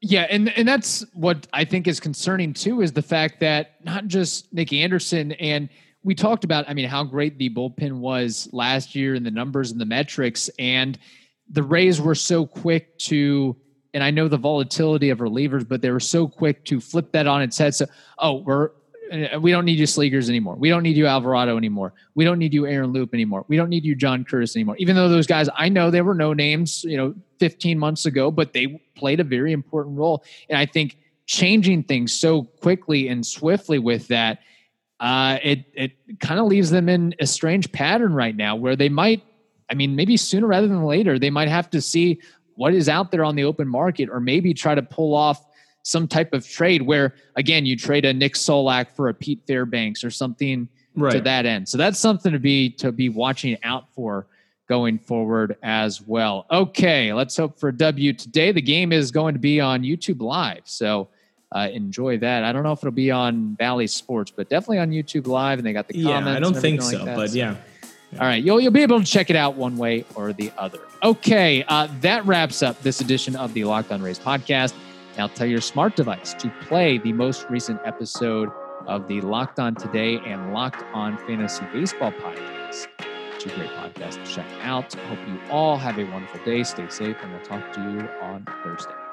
Yeah, 0.00 0.26
and 0.28 0.50
and 0.58 0.68
that's 0.68 1.04
what 1.14 1.46
I 1.54 1.64
think 1.64 1.88
is 1.88 1.98
concerning 1.98 2.52
too 2.52 2.82
is 2.82 2.92
the 2.92 3.02
fact 3.02 3.40
that 3.40 3.82
not 3.84 4.06
just 4.06 4.52
Nick 4.52 4.72
Anderson 4.72 5.32
and 5.32 5.70
we 6.02 6.14
talked 6.14 6.44
about 6.44 6.68
I 6.68 6.74
mean 6.74 6.86
how 6.86 7.02
great 7.04 7.38
the 7.38 7.48
bullpen 7.48 8.00
was 8.00 8.48
last 8.52 8.94
year 8.94 9.14
and 9.14 9.24
the 9.24 9.30
numbers 9.30 9.72
and 9.72 9.80
the 9.80 9.86
metrics 9.86 10.50
and 10.58 10.98
the 11.48 11.62
Rays 11.62 12.02
were 12.02 12.14
so 12.14 12.44
quick 12.44 12.98
to 12.98 13.56
and 13.94 14.04
I 14.04 14.10
know 14.10 14.28
the 14.28 14.36
volatility 14.36 15.08
of 15.08 15.20
relievers 15.20 15.66
but 15.66 15.80
they 15.80 15.90
were 15.90 16.00
so 16.00 16.28
quick 16.28 16.66
to 16.66 16.80
flip 16.80 17.12
that 17.12 17.26
on 17.26 17.40
its 17.40 17.56
head 17.56 17.74
so 17.74 17.86
oh 18.18 18.42
we're 18.42 18.72
we 19.40 19.50
don't 19.50 19.64
need 19.64 19.78
you 19.78 19.86
Slegers 19.86 20.28
anymore. 20.28 20.56
We 20.56 20.68
don't 20.68 20.82
need 20.82 20.96
you 20.96 21.06
Alvarado 21.06 21.56
anymore. 21.56 21.92
We 22.14 22.24
don't 22.24 22.38
need 22.38 22.54
you 22.54 22.66
Aaron 22.66 22.92
Loup 22.92 23.12
anymore. 23.12 23.44
We 23.48 23.56
don't 23.56 23.68
need 23.68 23.84
you 23.84 23.94
John 23.94 24.24
Curtis 24.24 24.56
anymore. 24.56 24.76
Even 24.78 24.96
though 24.96 25.08
those 25.08 25.26
guys, 25.26 25.48
I 25.54 25.68
know 25.68 25.90
they 25.90 26.02
were 26.02 26.14
no 26.14 26.32
names, 26.32 26.84
you 26.84 26.96
know, 26.96 27.14
15 27.38 27.78
months 27.78 28.06
ago, 28.06 28.30
but 28.30 28.52
they 28.52 28.80
played 28.96 29.20
a 29.20 29.24
very 29.24 29.52
important 29.52 29.98
role. 29.98 30.24
And 30.48 30.58
I 30.58 30.66
think 30.66 30.98
changing 31.26 31.84
things 31.84 32.12
so 32.12 32.42
quickly 32.42 33.08
and 33.08 33.24
swiftly 33.24 33.78
with 33.78 34.08
that, 34.08 34.40
uh, 35.00 35.38
it 35.42 35.64
it 35.74 35.92
kind 36.20 36.40
of 36.40 36.46
leaves 36.46 36.70
them 36.70 36.88
in 36.88 37.14
a 37.20 37.26
strange 37.26 37.70
pattern 37.72 38.14
right 38.14 38.34
now 38.34 38.56
where 38.56 38.76
they 38.76 38.88
might, 38.88 39.22
I 39.70 39.74
mean, 39.74 39.96
maybe 39.96 40.16
sooner 40.16 40.46
rather 40.46 40.68
than 40.68 40.84
later, 40.84 41.18
they 41.18 41.30
might 41.30 41.48
have 41.48 41.68
to 41.70 41.80
see 41.80 42.20
what 42.54 42.72
is 42.74 42.88
out 42.88 43.10
there 43.10 43.24
on 43.24 43.34
the 43.34 43.44
open 43.44 43.68
market 43.68 44.08
or 44.08 44.20
maybe 44.20 44.54
try 44.54 44.74
to 44.74 44.82
pull 44.82 45.14
off 45.14 45.44
some 45.84 46.08
type 46.08 46.32
of 46.32 46.48
trade 46.48 46.82
where 46.82 47.14
again 47.36 47.64
you 47.64 47.76
trade 47.76 48.04
a 48.04 48.12
Nick 48.12 48.34
Solak 48.34 48.90
for 48.90 49.08
a 49.08 49.14
Pete 49.14 49.42
Fairbanks 49.46 50.02
or 50.02 50.10
something 50.10 50.68
right. 50.96 51.12
to 51.12 51.20
that 51.20 51.46
end. 51.46 51.68
So 51.68 51.78
that's 51.78 52.00
something 52.00 52.32
to 52.32 52.38
be 52.38 52.70
to 52.70 52.90
be 52.90 53.08
watching 53.08 53.56
out 53.62 53.92
for 53.94 54.26
going 54.68 54.98
forward 54.98 55.56
as 55.62 56.00
well. 56.00 56.46
Okay, 56.50 57.12
let's 57.12 57.36
hope 57.36 57.58
for 57.58 57.68
a 57.68 57.76
W 57.76 58.12
today. 58.12 58.50
The 58.50 58.62
game 58.62 58.92
is 58.92 59.10
going 59.10 59.34
to 59.34 59.40
be 59.40 59.60
on 59.60 59.82
YouTube 59.82 60.20
Live, 60.22 60.62
so 60.64 61.08
uh, 61.52 61.68
enjoy 61.72 62.18
that. 62.18 62.44
I 62.44 62.52
don't 62.52 62.62
know 62.62 62.72
if 62.72 62.78
it'll 62.78 62.90
be 62.90 63.10
on 63.10 63.54
Bally 63.54 63.86
Sports, 63.86 64.32
but 64.34 64.48
definitely 64.48 64.78
on 64.78 64.90
YouTube 64.90 65.26
Live, 65.26 65.58
and 65.58 65.66
they 65.66 65.72
got 65.72 65.86
the 65.86 66.02
comments. 66.02 66.26
Yeah, 66.26 66.36
I 66.36 66.40
don't 66.40 66.56
think 66.56 66.82
so, 66.82 67.04
like 67.04 67.14
but 67.14 67.30
yeah. 67.30 67.56
All 68.14 68.20
right, 68.20 68.42
you'll 68.42 68.60
you'll 68.60 68.72
be 68.72 68.82
able 68.82 69.00
to 69.00 69.04
check 69.04 69.28
it 69.28 69.36
out 69.36 69.56
one 69.56 69.76
way 69.76 70.04
or 70.14 70.32
the 70.32 70.52
other. 70.56 70.78
Okay, 71.02 71.64
uh, 71.68 71.88
that 72.00 72.24
wraps 72.24 72.62
up 72.62 72.80
this 72.82 73.00
edition 73.00 73.34
of 73.36 73.52
the 73.54 73.64
Locked 73.64 73.90
On 73.90 74.00
Rays 74.00 74.18
podcast. 74.18 74.72
Now 75.16 75.28
tell 75.28 75.46
your 75.46 75.60
smart 75.60 75.96
device 75.96 76.34
to 76.34 76.50
play 76.62 76.98
the 76.98 77.12
most 77.12 77.46
recent 77.48 77.80
episode 77.84 78.50
of 78.86 79.06
the 79.08 79.20
Locked 79.20 79.58
On 79.58 79.74
Today 79.74 80.18
and 80.26 80.52
Locked 80.52 80.84
On 80.92 81.16
Fantasy 81.26 81.64
Baseball 81.72 82.12
podcast. 82.12 82.88
Two 83.38 83.50
great 83.50 83.70
podcasts 83.70 84.24
to 84.24 84.34
check 84.34 84.46
out. 84.62 84.92
Hope 84.94 85.18
you 85.28 85.38
all 85.50 85.76
have 85.76 85.98
a 85.98 86.04
wonderful 86.04 86.42
day. 86.44 86.62
Stay 86.64 86.88
safe, 86.88 87.16
and 87.22 87.32
we'll 87.32 87.42
talk 87.42 87.72
to 87.74 87.80
you 87.80 88.08
on 88.22 88.46
Thursday. 88.62 89.03